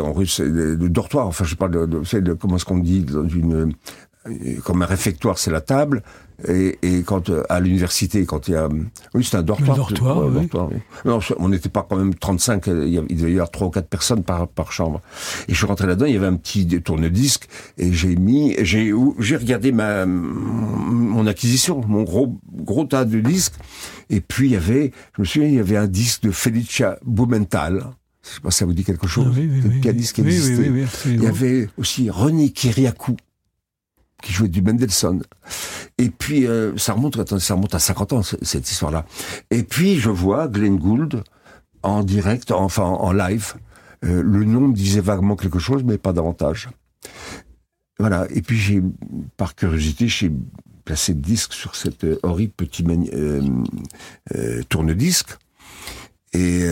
en 0.00 0.12
russe, 0.12 0.40
le, 0.40 0.76
dortoir. 0.88 1.26
Enfin, 1.26 1.44
je 1.44 1.50
sais 1.50 1.56
pas, 1.56 1.68
de, 1.68 1.86
de, 1.86 2.32
comment 2.34 2.56
est-ce 2.56 2.64
qu'on 2.64 2.78
dit 2.78 3.00
dans 3.00 3.28
une 3.28 3.72
comme 4.64 4.82
un 4.82 4.86
réfectoire, 4.86 5.38
c'est 5.38 5.50
la 5.50 5.60
table. 5.60 6.02
Et, 6.48 6.78
et 6.82 7.02
quand 7.02 7.28
euh, 7.28 7.42
à 7.50 7.60
l'université, 7.60 8.24
quand 8.24 8.48
il 8.48 8.52
y 8.52 8.56
a, 8.56 8.68
oui, 9.14 9.24
c'est 9.24 9.36
un 9.36 9.42
dortoir. 9.42 9.72
Un 9.72 9.76
dortoir, 9.76 10.18
ouais, 10.18 10.28
oui. 10.28 10.34
dortoir 10.46 10.68
oui. 10.72 10.78
Non, 11.04 11.18
on 11.38 11.48
n'était 11.48 11.68
pas 11.68 11.86
quand 11.88 11.96
même 11.96 12.14
35. 12.14 12.66
Il, 12.66 12.88
y 12.88 12.98
avait, 12.98 13.06
il 13.10 13.16
devait 13.16 13.30
y 13.30 13.34
avoir 13.34 13.50
trois 13.50 13.66
ou 13.66 13.70
quatre 13.70 13.88
personnes 13.88 14.22
par 14.22 14.48
par 14.48 14.72
chambre. 14.72 15.02
Et 15.48 15.52
je 15.52 15.58
suis 15.58 15.66
rentré 15.66 15.86
là-dedans. 15.86 16.06
Il 16.06 16.14
y 16.14 16.16
avait 16.16 16.26
un 16.26 16.36
petit 16.36 16.66
tourne-disque 16.80 17.48
et 17.76 17.92
j'ai 17.92 18.16
mis, 18.16 18.54
j'ai 18.60 18.92
j'ai 19.18 19.36
regardé 19.36 19.72
ma 19.72 20.06
mon 20.06 21.26
acquisition, 21.26 21.82
mon 21.86 22.02
gros 22.02 22.38
gros 22.50 22.84
tas 22.84 23.04
de 23.04 23.20
disques. 23.20 23.54
Et 24.08 24.20
puis 24.20 24.48
il 24.48 24.52
y 24.52 24.56
avait, 24.56 24.92
je 25.16 25.22
me 25.22 25.26
souviens, 25.26 25.48
il 25.48 25.54
y 25.54 25.60
avait 25.60 25.76
un 25.76 25.86
disque 25.86 26.22
de 26.22 26.30
Felicia 26.30 26.98
Blumenthal. 27.04 27.84
Je 28.22 28.34
sais 28.34 28.40
pas 28.40 28.50
si 28.50 28.58
ça 28.58 28.64
vous 28.66 28.74
dit 28.74 28.84
quelque 28.84 29.06
chose. 29.06 29.26
Ah, 29.28 29.34
oui, 29.34 29.48
oui, 29.50 29.60
le 29.62 29.80
pianiste 29.80 30.14
qui 30.14 30.20
existait. 30.22 30.70
il 31.06 31.22
y 31.22 31.26
avait 31.26 31.68
aussi 31.78 32.10
René 32.10 32.50
Kiriakou 32.50 33.16
qui 34.22 34.32
jouait 34.32 34.48
du 34.48 34.62
Mendelssohn. 34.62 35.22
Et 35.98 36.10
puis, 36.10 36.46
euh, 36.46 36.76
ça 36.76 36.94
remonte, 36.94 37.18
attendez, 37.18 37.40
ça 37.40 37.54
remonte 37.54 37.74
à 37.74 37.78
50 37.78 38.12
ans, 38.12 38.22
cette 38.22 38.70
histoire-là. 38.70 39.06
Et 39.50 39.62
puis, 39.62 39.98
je 39.98 40.10
vois 40.10 40.48
Glenn 40.48 40.76
Gould 40.76 41.22
en 41.82 42.02
direct, 42.02 42.50
enfin 42.50 42.84
en 42.84 43.12
live. 43.12 43.54
Euh, 44.04 44.22
le 44.22 44.44
nom 44.44 44.68
me 44.68 44.74
disait 44.74 45.00
vaguement 45.00 45.36
quelque 45.36 45.58
chose, 45.58 45.82
mais 45.84 45.98
pas 45.98 46.12
davantage. 46.12 46.68
Voilà. 47.98 48.26
Et 48.30 48.42
puis, 48.42 48.58
j'ai, 48.58 48.82
par 49.36 49.54
curiosité, 49.54 50.08
j'ai 50.08 50.32
placé 50.90 51.12
le 51.14 51.20
disque 51.20 51.52
sur 51.52 51.76
cet 51.76 52.02
euh, 52.02 52.18
horrible 52.24 52.52
petit 52.52 52.84
euh, 52.88 53.42
euh, 54.34 54.62
tourne-disque. 54.68 55.36
Et 56.32 56.64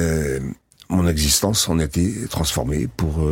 mon 0.89 1.09
existence 1.09 1.69
en 1.69 1.81
a 1.81 1.85
été 1.85 2.29
transformée 2.29 2.87
pour 2.87 3.29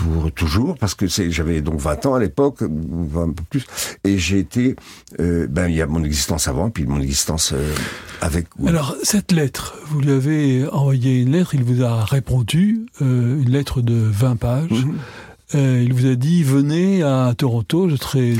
pour 0.00 0.32
toujours, 0.32 0.76
parce 0.78 0.94
que 0.94 1.06
j'avais 1.06 1.60
donc 1.60 1.78
20 1.78 2.06
ans 2.06 2.14
à 2.14 2.20
l'époque, 2.20 2.62
un 2.62 3.32
peu 3.32 3.42
plus, 3.50 3.66
et 4.04 4.18
j'ai 4.18 4.38
été, 4.38 4.76
euh, 5.20 5.46
ben 5.48 5.68
il 5.68 5.76
y 5.76 5.82
a 5.82 5.86
mon 5.86 6.02
existence 6.04 6.48
avant, 6.48 6.70
puis 6.70 6.86
mon 6.86 7.00
existence 7.00 7.52
euh, 7.52 7.74
avec. 8.20 8.46
Alors 8.66 8.96
cette 9.02 9.32
lettre, 9.32 9.76
vous 9.86 10.00
lui 10.00 10.12
avez 10.12 10.66
envoyé 10.68 11.20
une 11.20 11.32
lettre, 11.32 11.54
il 11.54 11.64
vous 11.64 11.82
a 11.82 12.04
répondu, 12.04 12.86
euh, 13.02 13.42
une 13.42 13.50
lettre 13.50 13.82
de 13.82 13.94
20 13.94 14.36
pages. 14.36 14.70
Mhm. 14.70 14.96
Euh, 15.56 15.82
il 15.84 15.92
vous 15.92 16.06
a 16.06 16.14
dit 16.14 16.44
venez 16.44 17.02
à 17.02 17.34
Toronto, 17.36 17.88
je 17.88 17.96
serai. 17.96 18.34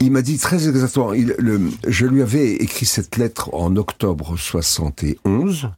Il 0.00 0.12
m'a 0.12 0.20
dit 0.20 0.36
très 0.36 0.68
exactement. 0.68 1.14
Il, 1.14 1.34
le, 1.38 1.70
je 1.88 2.04
lui 2.04 2.20
avais 2.20 2.52
écrit 2.56 2.84
cette 2.84 3.16
lettre 3.16 3.48
en 3.54 3.76
octobre 3.76 4.36
71 4.36 5.70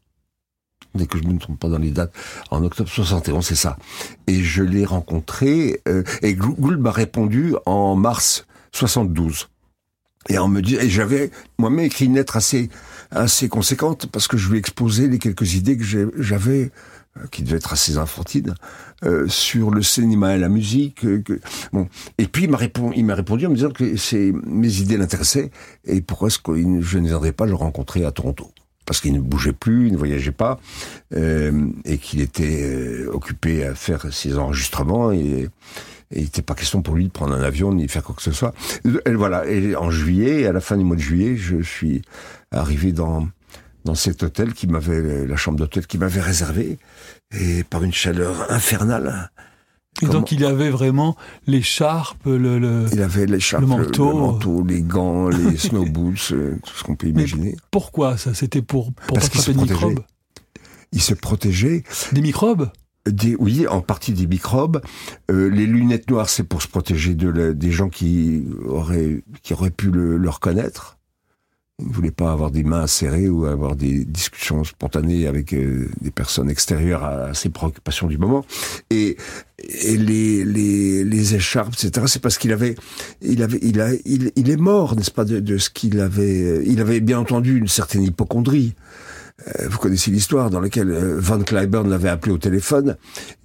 dès 0.95 1.07
que 1.07 1.19
je 1.19 1.25
ne 1.25 1.33
me 1.33 1.39
trompe 1.39 1.59
pas 1.59 1.69
dans 1.69 1.79
les 1.79 1.91
dates, 1.91 2.13
en 2.51 2.63
octobre 2.65 2.89
71, 2.89 3.45
c'est 3.45 3.55
ça. 3.55 3.77
Et 4.27 4.43
je 4.43 4.63
l'ai 4.63 4.85
rencontré, 4.85 5.81
euh, 5.89 6.03
et 6.23 6.35
Gould 6.35 6.79
m'a 6.79 6.93
répondu 6.93 7.55
en 7.67 7.97
mars 7.97 8.47
72. 8.73 9.49
Et 10.29 10.39
on 10.39 10.49
me 10.49 10.61
dit, 10.61 10.77
et 10.77 10.89
j'avais 10.89 11.31
moi-même 11.59 11.87
écrit 11.87 12.05
une 12.05 12.15
lettre 12.15 12.37
assez 12.37 12.71
assez 13.13 13.49
conséquente 13.49 14.07
parce 14.07 14.27
que 14.27 14.37
je 14.37 14.49
lui 14.49 14.57
ai 14.57 14.59
exposé 14.59 15.09
les 15.09 15.19
quelques 15.19 15.55
idées 15.55 15.77
que 15.77 15.85
j'avais 16.17 16.71
euh, 17.19 17.27
qui 17.31 17.43
devaient 17.43 17.59
être 17.59 17.73
assez 17.73 17.99
enfantines 17.99 18.55
euh, 19.05 19.29
sur 19.29 19.71
le 19.71 19.83
cinéma 19.83 20.35
et 20.35 20.39
la 20.39 20.49
musique 20.49 21.05
euh, 21.05 21.21
que, 21.21 21.41
bon 21.73 21.89
et 22.19 22.27
puis 22.27 22.45
il 22.45 22.51
m'a 22.51 22.57
répondu 22.57 23.05
répondu 23.13 23.47
en 23.47 23.51
me 23.51 23.55
disant 23.55 23.71
que 23.71 23.85
mes 24.47 24.77
idées 24.81 24.97
l'intéressaient 24.97 25.51
et 25.85 26.01
pourquoi 26.01 26.29
est-ce 26.29 26.39
que 26.39 26.55
je 26.81 26.99
ne 26.99 27.07
viendrais 27.07 27.33
pas 27.33 27.47
le 27.47 27.55
rencontrer 27.55 28.05
à 28.05 28.13
Toronto 28.13 28.51
parce 28.87 29.01
qu'il 29.01 29.13
ne 29.13 29.21
bougeait 29.21 29.53
plus, 29.53 29.87
il 29.87 29.93
ne 29.93 29.99
voyageait 29.99 30.33
pas, 30.33 30.61
euh, 31.15 31.69
et 31.85 31.99
qu'il 31.99 32.21
était 32.21 32.63
euh, 32.63 33.11
occupé 33.13 33.65
à 33.65 33.75
faire 33.75 34.13
ses 34.13 34.39
enregistrements, 34.39 35.13
et, 35.13 35.49
il 36.15 36.25
n'était 36.25 36.43
pas 36.43 36.55
question 36.55 36.83
pour 36.83 36.95
lui 36.95 37.05
de 37.07 37.11
prendre 37.11 37.33
un 37.35 37.41
avion 37.41 37.73
ni 37.73 37.87
de 37.87 37.91
faire 37.91 38.03
quoi 38.03 38.15
que 38.15 38.21
ce 38.21 38.33
soit. 38.33 38.53
Et 39.07 39.15
voilà, 39.15 39.47
et 39.47 39.75
en 39.77 39.91
juillet, 39.91 40.47
à 40.47 40.53
la 40.53 40.61
fin 40.61 40.77
du 40.77 40.85
mois 40.85 40.97
de 40.97 41.01
juillet, 41.01 41.37
je 41.39 41.63
suis 41.63 42.03
arrivé 42.51 42.93
dans 42.93 43.29
dans 43.85 43.95
cet 43.95 44.23
hôtel 44.23 44.53
qui 44.53 44.67
m'avait, 44.67 45.27
la 45.27 45.37
chambre 45.37 45.59
d'hôtel 45.59 45.87
qui 45.87 45.99
m'avait 45.99 46.21
réservé, 46.21 46.79
et 47.37 47.65
par 47.65 47.83
une 47.83 47.93
chaleur 47.93 48.51
infernale, 48.53 49.31
et 50.01 50.07
Comment 50.07 50.21
donc 50.21 50.33
il 50.33 50.45
avait 50.45 50.71
vraiment 50.71 51.17
l'écharpe, 51.47 52.25
le, 52.25 52.59
le, 52.59 52.87
il 52.93 53.03
avait 53.03 53.27
l'écharpe, 53.27 53.61
le 53.61 53.69
manteau, 53.69 54.09
le, 54.09 54.19
manteau, 54.19 54.65
les 54.65 54.83
gants, 54.83 55.29
les 55.29 55.57
snow 55.59 55.85
boots, 55.85 56.33
euh, 56.33 56.57
tout 56.65 56.75
ce 56.75 56.83
qu'on 56.83 56.97
peut 56.97 57.09
imaginer. 57.09 57.51
Mais 57.51 57.57
pourquoi 57.71 58.17
ça? 58.17 58.33
C'était 58.33 58.63
pour 58.63 58.93
pour 58.93 59.19
Parce 59.19 59.49
microbes? 59.49 60.01
Il 60.93 61.01
se 61.01 61.15
protégeait. 61.15 61.85
Des 62.13 62.23
microbes? 62.23 62.71
Des, 63.07 63.37
oui, 63.37 63.67
en 63.67 63.81
partie 63.81 64.13
des 64.13 64.27
microbes. 64.27 64.81
Euh, 65.31 65.49
les 65.49 65.67
lunettes 65.67 66.09
noires, 66.11 66.29
c'est 66.29 66.45
pour 66.45 66.63
se 66.63 66.69
protéger 66.69 67.15
de 67.15 67.29
la, 67.29 67.53
des 67.53 67.71
gens 67.71 67.89
qui 67.89 68.45
auraient 68.67 69.23
qui 69.43 69.53
auraient 69.53 69.71
pu 69.71 69.91
le, 69.91 70.17
le 70.17 70.31
reconnaître. 70.31 70.99
Ne 71.87 71.93
voulait 71.93 72.11
pas 72.11 72.33
avoir 72.33 72.51
des 72.51 72.63
mains 72.63 72.87
serrées 72.87 73.29
ou 73.29 73.45
avoir 73.47 73.77
des 73.77 74.05
discussions 74.05 74.65
spontanées 74.65 75.27
avec 75.27 75.53
euh, 75.53 75.89
des 76.01 76.11
personnes 76.11 76.51
extérieures 76.51 77.05
à, 77.05 77.35
ses 77.35 77.49
préoccupations 77.49 78.07
du 78.07 78.19
moment. 78.19 78.45
Et, 78.91 79.17
et 79.59 79.97
les, 79.97 80.45
les, 80.45 81.05
les 81.05 81.35
écharpes, 81.35 81.75
etc. 81.75 82.07
C'est 82.09 82.23
parce 82.23 82.39
qu'il 82.39 82.53
avait, 82.53 82.75
il 83.21 83.43
avait, 83.43 83.59
il 83.63 83.81
a, 83.81 83.91
il, 84.05 84.51
est 84.51 84.57
mort, 84.57 84.97
n'est-ce 84.97 85.11
pas, 85.11 85.25
de, 85.25 85.41
de 85.41 85.59
ce 85.59 85.71
qu'il 85.71 86.01
avait. 86.01 86.63
Il 86.67 86.81
avait 86.81 87.01
bien 87.01 87.19
entendu 87.19 87.59
une 87.59 87.69
certaine 87.69 88.03
hypochondrie. 88.03 88.75
Euh, 89.61 89.69
vous 89.69 89.79
connaissez 89.79 90.11
l'histoire 90.11 90.51
dans 90.51 90.61
laquelle 90.61 90.91
euh, 90.91 91.17
Van 91.19 91.41
Cliburn 91.41 91.89
l'avait 91.91 92.09
appelé 92.09 92.33
au 92.33 92.39
téléphone 92.39 92.97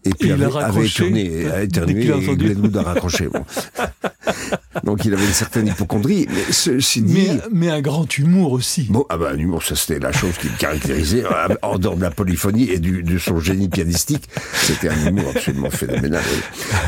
et 0.06 0.12
puis 0.12 0.30
Et 0.30 0.34
il 0.34 0.44
avait, 0.44 0.58
avait 0.58 0.86
éternué, 0.86 1.46
éternué 1.64 2.06
et 2.06 2.14
entendu. 2.14 2.46
Glenn 2.46 2.60
Wood 2.60 2.78
a 2.78 2.84
raccroché. 2.84 3.28
Bon. 3.28 3.44
Donc 4.84 5.06
il 5.06 5.14
avait 5.14 5.26
une 5.26 5.32
certaine 5.34 5.68
hypochondrie. 5.68 6.28
Mais 6.30 6.52
ceci 6.52 7.02
dit. 7.02 7.14
Mais, 7.30 7.42
mais 7.52 7.70
un 7.70 7.82
grand 7.82 8.18
humour 8.18 8.52
aussi. 8.54 8.84
Bon, 8.90 9.06
ah 9.10 9.18
bah, 9.18 9.32
un 9.34 9.38
humour, 9.38 9.64
ça 9.64 9.76
c'était 9.76 10.00
la 10.00 10.12
chose 10.12 10.38
qui 10.40 10.48
le 10.48 10.58
caractérisait. 10.58 11.24
en 11.62 11.78
dehors 11.80 11.98
de 11.98 12.04
la 12.04 12.12
polyphonie 12.12 12.70
et 12.70 12.80
du, 12.80 13.04
de 13.04 13.18
son 13.18 13.40
génie 13.40 13.68
pianistique, 13.68 14.30
c'était 14.54 14.90
un 14.90 15.08
humour 15.08 15.32
absolument 15.36 15.70
phénoménal. 15.70 16.24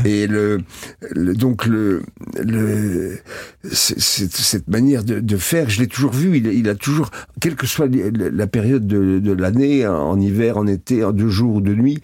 Et 0.05 0.27
le, 0.27 0.61
le- 1.11 1.33
donc 1.33 1.65
le, 1.65 2.03
le 2.41 3.19
cette 3.63 4.67
manière 4.67 5.03
de, 5.03 5.19
de 5.19 5.37
faire, 5.37 5.69
je 5.69 5.81
l'ai 5.81 5.87
toujours 5.87 6.13
vu. 6.13 6.37
Il, 6.37 6.47
il 6.47 6.69
a 6.69 6.75
toujours, 6.75 7.09
quelle 7.41 7.55
que 7.55 7.67
soit 7.67 7.87
la 7.89 8.47
période 8.47 8.87
de, 8.87 9.19
de 9.19 9.31
l'année, 9.31 9.85
en 9.85 10.19
hiver, 10.19 10.57
en 10.57 10.67
été, 10.67 11.03
en 11.03 11.11
deux 11.11 11.29
jours 11.29 11.55
ou 11.55 11.61
de 11.61 11.73
nuit. 11.75 12.01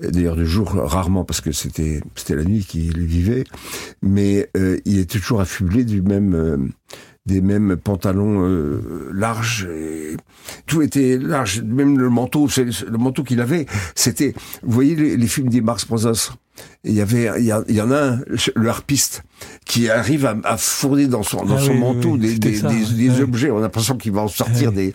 D'ailleurs, 0.00 0.36
de 0.36 0.44
jour 0.44 0.70
rarement 0.70 1.24
parce 1.24 1.40
que 1.40 1.52
c'était 1.52 2.00
c'était 2.14 2.34
la 2.34 2.44
nuit 2.44 2.64
qu'il 2.64 2.98
vivait, 3.06 3.44
mais 4.02 4.50
euh, 4.56 4.78
il 4.84 4.98
était 4.98 5.18
toujours 5.18 5.40
affublé 5.40 5.84
du 5.84 6.02
même. 6.02 6.34
euh, 6.34 6.56
des 7.26 7.40
mêmes 7.40 7.76
pantalons 7.76 8.46
euh, 8.46 9.10
larges. 9.12 9.68
tout 10.66 10.80
était 10.80 11.18
large, 11.18 11.60
même 11.62 11.98
le 11.98 12.08
manteau, 12.08 12.46
le 12.56 12.98
manteau 12.98 13.24
qu'il 13.24 13.40
avait, 13.40 13.66
c'était, 13.96 14.32
vous 14.62 14.72
voyez 14.72 14.94
les, 14.94 15.16
les 15.16 15.26
films 15.26 15.48
des 15.48 15.60
Marx 15.60 15.86
Brothers. 15.88 16.36
Il 16.84 16.92
y 16.94 17.00
avait, 17.00 17.28
il 17.38 17.44
y, 17.44 17.80
en 17.80 17.90
a 17.90 17.96
un, 18.00 18.20
le 18.54 18.68
harpiste, 18.68 19.24
qui 19.64 19.90
arrive 19.90 20.24
à, 20.24 20.36
à 20.44 20.56
fourner 20.56 21.08
dans 21.08 21.24
son, 21.24 21.44
dans 21.44 21.56
Ah 21.56 21.60
son 21.60 21.72
oui, 21.72 21.78
manteau 21.80 22.10
oui, 22.12 22.18
des, 22.20 22.38
des, 22.38 22.54
ça, 22.56 22.68
des- 22.68 22.84
des 23.08 23.20
objets. 23.20 23.50
On 23.50 23.58
a 23.58 23.62
l'impression 23.62 23.96
qu'il 23.96 24.12
va 24.12 24.20
en 24.22 24.28
sortir 24.28 24.68
Ouais. 24.70 24.74
des, 24.76 24.94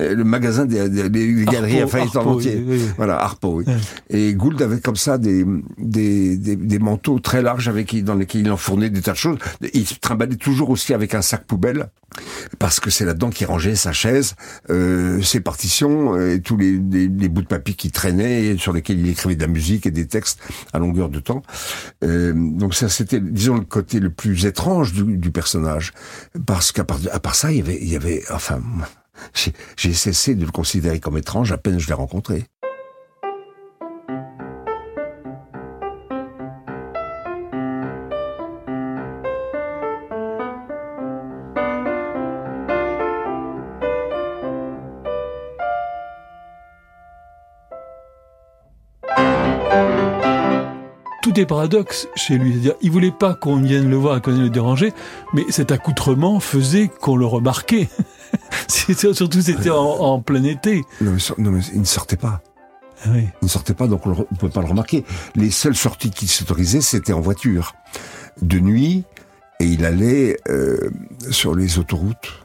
euh, 0.00 0.14
le 0.16 0.24
magasin 0.24 0.66
des, 0.66 0.88
des, 0.88 1.08
des 1.08 1.44
galeries 1.44 1.82
Harpo, 1.82 1.96
Lafayette 1.96 2.16
en 2.16 2.26
entier. 2.32 2.64
Voilà, 2.96 3.20
Harpo. 3.22 3.62
Et 4.10 4.34
Gould 4.34 4.60
avait 4.60 4.80
comme 4.80 4.96
ça 4.96 5.18
des, 5.18 5.44
des, 5.78 6.36
des, 6.36 6.56
des 6.56 6.78
manteaux 6.80 7.20
très 7.20 7.42
larges 7.42 7.68
avec, 7.68 8.02
dans 8.02 8.14
lesquels 8.16 8.40
il 8.42 8.50
enfournait 8.50 8.90
des 8.90 9.00
tas 9.00 9.12
de 9.12 9.16
choses. 9.16 9.38
Il 9.72 9.86
se 9.86 9.94
trimballait 9.94 10.36
toujours 10.36 10.70
aussi 10.70 10.92
avec 10.94 11.14
un 11.14 11.22
sac 11.22 11.44
poubelle 11.46 11.90
parce 12.58 12.80
que 12.80 12.90
c'est 12.90 13.04
là-dedans 13.04 13.30
qu'il 13.30 13.46
rangeait 13.46 13.74
sa 13.74 13.92
chaise, 13.92 14.34
euh, 14.70 15.20
ses 15.22 15.40
partitions 15.40 16.14
euh, 16.16 16.34
et 16.34 16.40
tous 16.40 16.56
les, 16.56 16.72
les, 16.78 17.08
les 17.08 17.28
bouts 17.28 17.42
de 17.42 17.46
papier 17.46 17.74
qui 17.74 17.90
traînaient 17.90 18.44
et 18.46 18.58
sur 18.58 18.72
lesquels 18.72 18.98
il 19.00 19.08
écrivait 19.08 19.36
de 19.36 19.40
la 19.42 19.46
musique 19.48 19.86
et 19.86 19.90
des 19.90 20.06
textes 20.06 20.40
à 20.72 20.78
longueur 20.78 21.08
de 21.08 21.20
temps. 21.20 21.42
Euh, 22.04 22.32
donc 22.34 22.74
ça, 22.74 22.88
c'était, 22.88 23.20
disons, 23.20 23.56
le 23.56 23.64
côté 23.64 24.00
le 24.00 24.10
plus 24.10 24.46
étrange 24.46 24.92
du, 24.92 25.16
du 25.16 25.30
personnage, 25.30 25.92
parce 26.46 26.72
qu'à 26.72 26.84
part, 26.84 26.98
à 27.12 27.20
part 27.20 27.34
ça, 27.34 27.50
il 27.52 27.58
y 27.58 27.60
avait, 27.60 27.78
il 27.80 27.88
y 27.88 27.96
avait, 27.96 28.22
enfin, 28.32 28.60
j'ai- 29.34 29.52
j'ai 29.76 29.92
cessé 29.92 30.34
de 30.34 30.44
le 30.44 30.50
considérer 30.50 31.00
comme 31.00 31.18
étrange 31.18 31.52
à 31.52 31.58
peine 31.58 31.78
je 31.78 31.86
l'ai 31.88 31.94
rencontré. 31.94 32.44
Paradoxe 51.46 52.08
chez 52.16 52.38
lui. 52.38 52.52
C'est-à-dire, 52.52 52.74
il 52.82 52.90
voulait 52.90 53.10
pas 53.10 53.34
qu'on 53.34 53.56
vienne 53.60 53.88
le 53.88 53.96
voir 53.96 54.16
et 54.16 54.20
qu'on 54.20 54.30
vienne 54.32 54.44
le 54.44 54.50
déranger, 54.50 54.92
mais 55.32 55.44
cet 55.50 55.72
accoutrement 55.72 56.40
faisait 56.40 56.88
qu'on 56.88 57.16
le 57.16 57.26
remarquait. 57.26 57.88
C'était- 58.68 59.12
Surtout, 59.14 59.40
c'était 59.42 59.70
en, 59.70 59.76
en 59.82 60.20
plein 60.20 60.44
été. 60.44 60.84
Non 61.00 61.12
mais, 61.12 61.18
so- 61.18 61.34
non, 61.38 61.50
mais 61.50 61.60
il 61.74 61.80
ne 61.80 61.84
sortait 61.84 62.16
pas. 62.16 62.40
Ah 63.04 63.08
oui. 63.12 63.24
Il 63.42 63.46
ne 63.46 63.48
sortait 63.48 63.74
pas, 63.74 63.86
donc 63.88 64.06
on 64.06 64.10
ne 64.10 64.36
pouvait 64.38 64.52
pas 64.52 64.60
le 64.60 64.66
remarquer. 64.68 65.04
Les 65.34 65.50
seules 65.50 65.74
sorties 65.76 66.10
qu'il 66.10 66.28
s'autorisait, 66.28 66.80
c'était 66.80 67.12
en 67.12 67.20
voiture, 67.20 67.74
de 68.42 68.58
nuit, 68.60 69.04
et 69.58 69.64
il 69.64 69.84
allait 69.84 70.38
euh, 70.48 70.90
sur 71.30 71.54
les 71.54 71.78
autoroutes. 71.78 72.42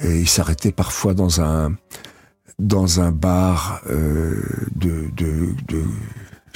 Et 0.00 0.20
il 0.20 0.28
s'arrêtait 0.28 0.72
parfois 0.72 1.14
dans 1.14 1.40
un 1.40 1.72
dans 2.58 3.00
un 3.02 3.10
bar 3.12 3.80
euh, 3.90 4.40
de, 4.76 5.10
de, 5.14 5.48
de 5.68 5.82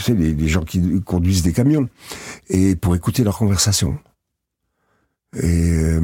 tu 0.03 0.13
sais, 0.13 0.15
les, 0.19 0.33
les 0.35 0.49
gens 0.49 0.63
qui 0.65 1.01
conduisent 1.03 1.43
des 1.43 1.53
camions, 1.53 1.89
et 2.49 2.75
pour 2.77 2.95
écouter 2.97 3.23
leurs 3.25 3.37
conversations. 3.39 3.99
Et 5.37 5.45
euh, 5.45 6.01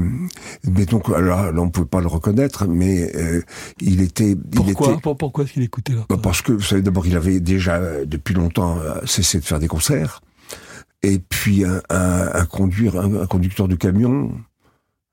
mais 0.64 0.86
donc 0.86 1.08
alors 1.08 1.50
là 1.50 1.60
on 1.60 1.68
pouvait 1.68 1.86
pas 1.88 2.00
le 2.00 2.06
reconnaître, 2.06 2.66
mais 2.68 3.10
euh, 3.16 3.42
il 3.80 4.00
était 4.00 4.30
il 4.32 4.36
Pourquoi 4.38 4.92
était 4.92 5.00
Pour- 5.00 5.16
Pourquoi 5.16 5.42
est-ce 5.44 5.52
qu'il 5.54 5.62
écoutait 5.64 5.94
là 5.94 6.06
bah, 6.08 6.16
parce 6.22 6.42
que, 6.42 6.52
vous 6.52 6.60
savez, 6.62 6.82
d'abord, 6.82 7.06
il 7.08 7.16
avait 7.16 7.40
déjà, 7.40 8.04
depuis 8.04 8.34
longtemps, 8.34 8.78
euh, 8.78 9.00
cessé 9.04 9.40
de 9.40 9.44
faire 9.44 9.58
des 9.58 9.66
concerts. 9.66 10.20
Et 11.02 11.18
puis, 11.18 11.64
un, 11.64 11.82
un, 11.90 12.30
un 12.34 12.44
conduire, 12.46 12.96
un, 13.00 13.22
un 13.22 13.26
conducteur 13.26 13.66
de 13.66 13.74
camion, 13.74 14.30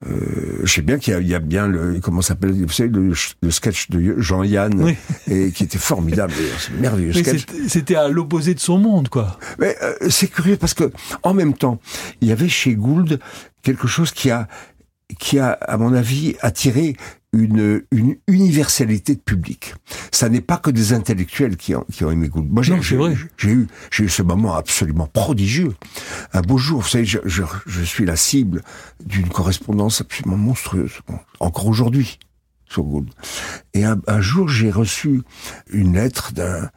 euh, 0.10 0.60
je 0.64 0.74
sais 0.74 0.82
bien 0.82 0.98
qu'il 0.98 1.18
y, 1.22 1.28
y 1.30 1.36
a 1.36 1.40
bien 1.40 1.68
le, 1.68 2.00
comment 2.02 2.22
s'appelle, 2.22 2.52
vous 2.52 2.70
savez, 2.70 2.90
le, 2.90 3.14
le 3.42 3.52
sketch 3.52 3.90
de 3.90 4.16
Jean-Yann, 4.20 4.74
Oui. 4.82 4.96
et 5.30 5.52
qui 5.52 5.64
était 5.64 5.78
formidable, 5.78 6.34
c'est 6.60 6.74
merveilleux 6.80 7.12
Mais 7.16 7.22
sketch. 7.24 7.40
c'était- 7.42 7.70
C'était 7.70 7.96
à 7.96 8.08
l'opposé 8.10 8.54
de 8.54 8.60
son 8.60 8.78
monde, 8.78 9.10
quoi. 9.10 9.40
Mais 9.60 9.76
euh, 9.82 9.94
c'est 10.10 10.28
curieux 10.28 10.58
parce 10.58 10.74
que 10.74 10.92
en 11.24 11.34
même 11.34 11.54
temps, 11.54 11.80
il 12.22 12.28
y 12.28 12.32
avait 12.32 12.50
chez 12.50 12.76
Gould 12.76 13.20
quelque 13.62 13.88
chose 13.88 14.12
qui 14.12 14.30
a 14.30 14.48
qui 15.16 15.40
a, 15.40 15.52
à 15.52 15.78
mon 15.78 15.94
avis, 15.94 16.36
attiré 16.42 16.96
une, 17.34 17.82
une 17.92 18.16
universalité 18.28 19.16
de 19.16 19.20
public. 19.20 19.74
Ça 20.12 20.30
n'est 20.30 20.42
pas 20.42 20.58
que 20.58 20.70
des 20.70 20.94
intellectuels 20.94 21.58
qui 21.58 21.76
ont, 21.76 21.86
qui 21.92 22.06
ont 22.06 22.12
aimé 22.12 22.30
Gould. 22.30 22.50
Moi, 22.50 22.62
j'ai, 22.62 22.74
eu, 22.76 23.68
j'ai 23.92 24.04
eu 24.04 24.10
ce 24.10 24.22
moment 24.22 24.56
absolument 24.56 25.08
prodigieux. 25.08 25.74
Un 26.34 26.42
beau 26.42 26.58
jour, 26.58 26.82
vous 26.82 26.88
savez, 26.88 27.06
je, 27.06 27.18
je, 27.26 27.44
je 27.66 27.82
suis 27.82 28.06
la 28.06 28.16
cible 28.16 28.62
d'une 29.04 29.30
correspondance 29.30 30.02
absolument 30.02 30.38
monstrueuse. 30.38 31.00
Encore 31.40 31.66
aujourd'hui, 31.66 32.20
sur 32.70 32.84
Gould. 32.84 33.10
Et 33.74 33.84
un, 33.84 34.00
un 34.08 34.22
jour, 34.22 34.48
j'ai 34.48 34.70
reçu 34.70 35.22
une 35.72 35.94
lettre 35.96 36.34
d'un, 36.34 36.70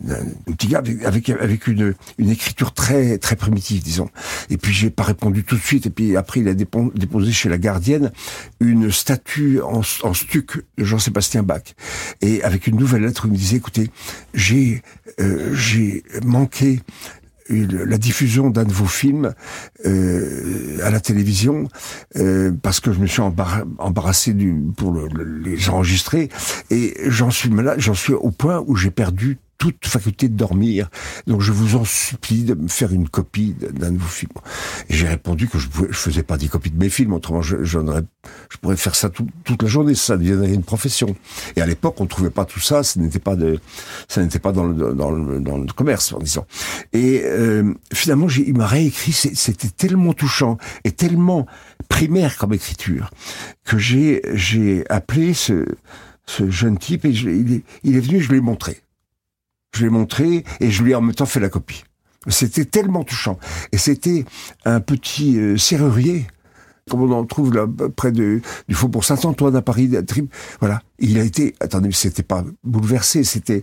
gars 0.00 0.78
avec, 1.04 1.30
avec, 1.30 1.66
une, 1.66 1.94
une 2.18 2.30
écriture 2.30 2.72
très, 2.72 3.18
très 3.18 3.36
primitive, 3.36 3.82
disons. 3.82 4.08
Et 4.50 4.56
puis 4.56 4.72
j'ai 4.72 4.90
pas 4.90 5.02
répondu 5.04 5.44
tout 5.44 5.56
de 5.56 5.60
suite. 5.60 5.86
Et 5.86 5.90
puis 5.90 6.16
après, 6.16 6.40
il 6.40 6.48
a 6.48 6.54
déposé 6.54 7.32
chez 7.32 7.48
la 7.48 7.58
gardienne 7.58 8.12
une 8.60 8.90
statue 8.90 9.60
en, 9.60 9.82
en 10.02 10.14
stuc 10.14 10.62
de 10.78 10.84
Jean-Sébastien 10.84 11.42
Bach. 11.42 11.74
Et 12.20 12.42
avec 12.42 12.66
une 12.66 12.76
nouvelle 12.76 13.02
lettre, 13.02 13.26
il 13.26 13.32
me 13.32 13.36
disait, 13.36 13.56
écoutez, 13.56 13.90
j'ai, 14.34 14.82
euh, 15.20 15.54
j'ai 15.54 16.02
manqué 16.24 16.80
la 17.50 17.98
diffusion 17.98 18.48
d'un 18.48 18.64
de 18.64 18.72
vos 18.72 18.86
films 18.86 19.34
euh, 19.84 20.78
à 20.82 20.90
la 20.90 20.98
télévision 20.98 21.68
euh, 22.16 22.50
parce 22.62 22.80
que 22.80 22.90
je 22.90 22.98
me 22.98 23.06
suis 23.06 23.20
embarra- 23.20 23.64
embarrassé 23.78 24.32
du, 24.32 24.54
pour 24.76 24.92
le- 24.92 25.08
le- 25.08 25.38
les 25.40 25.68
enregistrer 25.68 26.30
et 26.70 26.94
j'en 27.06 27.30
suis 27.30 27.50
j'en 27.76 27.92
suis 27.92 28.14
au 28.14 28.30
point 28.30 28.64
où 28.66 28.76
j'ai 28.76 28.90
perdu 28.90 29.36
toute 29.58 29.86
faculté 29.86 30.28
de 30.28 30.36
dormir. 30.36 30.90
Donc 31.26 31.40
je 31.40 31.52
vous 31.52 31.76
en 31.76 31.84
supplie 31.84 32.44
de 32.44 32.54
me 32.54 32.68
faire 32.68 32.92
une 32.92 33.08
copie 33.08 33.54
d'un 33.72 33.92
vos 33.92 34.06
films. 34.06 34.32
Et 34.88 34.94
j'ai 34.94 35.08
répondu 35.08 35.48
que 35.48 35.58
je 35.58 35.68
ne 35.82 35.92
faisais 35.92 36.22
pas 36.22 36.36
des 36.36 36.48
copies 36.48 36.70
de 36.70 36.78
mes 36.78 36.88
films, 36.90 37.12
autrement 37.12 37.42
je, 37.42 37.64
je, 37.64 37.78
pourrais 38.60 38.76
faire 38.76 38.94
ça 38.94 39.10
tout- 39.10 39.28
toute 39.44 39.62
la 39.62 39.68
journée, 39.68 39.94
ça 39.94 40.16
deviendrait 40.16 40.52
une 40.52 40.62
profession. 40.62 41.14
Et 41.56 41.60
à 41.62 41.66
l'époque, 41.66 42.00
on 42.00 42.04
ne 42.04 42.08
trouvait 42.08 42.30
pas 42.30 42.44
tout 42.44 42.60
ça, 42.60 42.82
n'était 42.96 43.18
pas 43.18 43.36
de, 43.36 43.58
ça 44.08 44.22
n'était 44.22 44.38
pas 44.38 44.52
dans 44.52 44.64
le, 44.64 44.94
dans 44.94 45.10
le, 45.10 45.40
dans 45.40 45.58
le 45.58 45.66
commerce, 45.72 46.12
en 46.12 46.18
disant. 46.18 46.46
Et 46.92 47.22
euh, 47.24 47.72
finalement, 47.92 48.28
j'ai- 48.28 48.48
il 48.48 48.56
m'a 48.56 48.66
réécrit, 48.66 49.12
c'était 49.12 49.68
tellement 49.68 50.12
touchant 50.12 50.58
et 50.84 50.92
tellement 50.92 51.46
primaire 51.88 52.36
comme 52.38 52.52
écriture 52.54 53.10
que 53.64 53.78
j'ai 53.78 54.22
j'ai 54.32 54.84
appelé 54.90 55.34
ce, 55.34 55.64
ce 56.26 56.50
jeune 56.50 56.78
type 56.78 57.04
et 57.04 57.10
il, 57.10 57.52
est, 57.54 57.62
il 57.82 57.96
est 57.96 58.00
venu, 58.00 58.20
je 58.20 58.30
lui 58.30 58.38
ai 58.38 58.40
montré. 58.40 58.80
Je 59.74 59.80
lui 59.80 59.86
ai 59.86 59.90
montré 59.90 60.44
et 60.60 60.70
je 60.70 60.82
lui 60.82 60.92
ai 60.92 60.94
en 60.94 61.00
même 61.00 61.14
temps 61.14 61.26
fait 61.26 61.40
la 61.40 61.48
copie. 61.48 61.84
C'était 62.28 62.64
tellement 62.64 63.04
touchant. 63.04 63.38
Et 63.72 63.78
c'était 63.78 64.24
un 64.64 64.80
petit 64.80 65.38
euh, 65.38 65.56
serrurier, 65.56 66.26
comme 66.88 67.02
on 67.02 67.12
en 67.12 67.24
trouve 67.24 67.52
là, 67.52 67.66
près 67.96 68.12
de, 68.12 68.40
du 68.68 68.74
Faubourg 68.74 69.04
Saint-Antoine 69.04 69.56
à 69.56 69.62
Paris. 69.62 69.90
Voilà. 70.60 70.80
Il 70.98 71.18
a 71.18 71.24
été, 71.24 71.54
attendez, 71.60 71.90
c'était 71.92 72.22
pas 72.22 72.44
bouleversé, 72.62 73.24
c'était, 73.24 73.62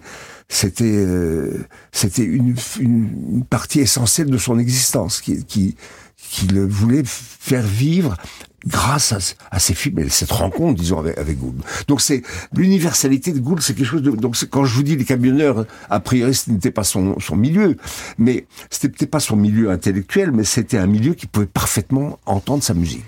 c'était, 0.50 0.84
euh, 0.86 1.66
c'était 1.92 2.24
une, 2.24 2.56
une, 2.80 3.46
partie 3.50 3.80
essentielle 3.80 4.30
de 4.30 4.38
son 4.38 4.60
existence 4.60 5.22
qui, 5.22 5.44
qui, 5.46 5.76
qu'il 6.18 6.60
voulait 6.60 7.04
faire 7.06 7.66
vivre 7.66 8.16
grâce 8.66 9.36
à, 9.52 9.60
ces 9.60 9.74
films 9.74 10.00
et 10.00 10.10
cette 10.10 10.32
rencontre, 10.32 10.80
disons, 10.80 11.00
avec, 11.00 11.38
Gould. 11.40 11.62
Donc 11.88 12.02
c'est 12.02 12.22
l'universalité 12.54 13.32
de 13.32 13.40
Gould, 13.40 13.62
c'est 13.62 13.74
quelque 13.74 13.86
chose 13.86 14.02
de. 14.02 14.12
Donc 14.12 14.36
quand 14.50 14.66
je 14.66 14.76
vous 14.76 14.84
dis 14.84 14.96
les 14.96 15.06
camionneurs, 15.06 15.66
a 15.90 16.00
priori, 16.00 16.34
ce 16.34 16.52
n'était 16.52 16.72
pas 16.72 16.84
son, 16.84 17.20
son 17.20 17.36
milieu, 17.36 17.78
mais 18.18 18.46
c'était 18.70 18.90
peut-être 18.90 19.12
pas 19.12 19.20
son 19.20 19.36
milieu 19.36 19.72
intellectuel, 19.72 20.32
mais 20.32 20.44
c'était 20.44 20.78
un 20.78 20.88
milieu 20.88 21.14
qui 21.14 21.28
pouvait 21.28 21.46
parfaitement 21.46 22.20
entendre 22.26 22.64
sa 22.64 22.74
musique. 22.74 23.06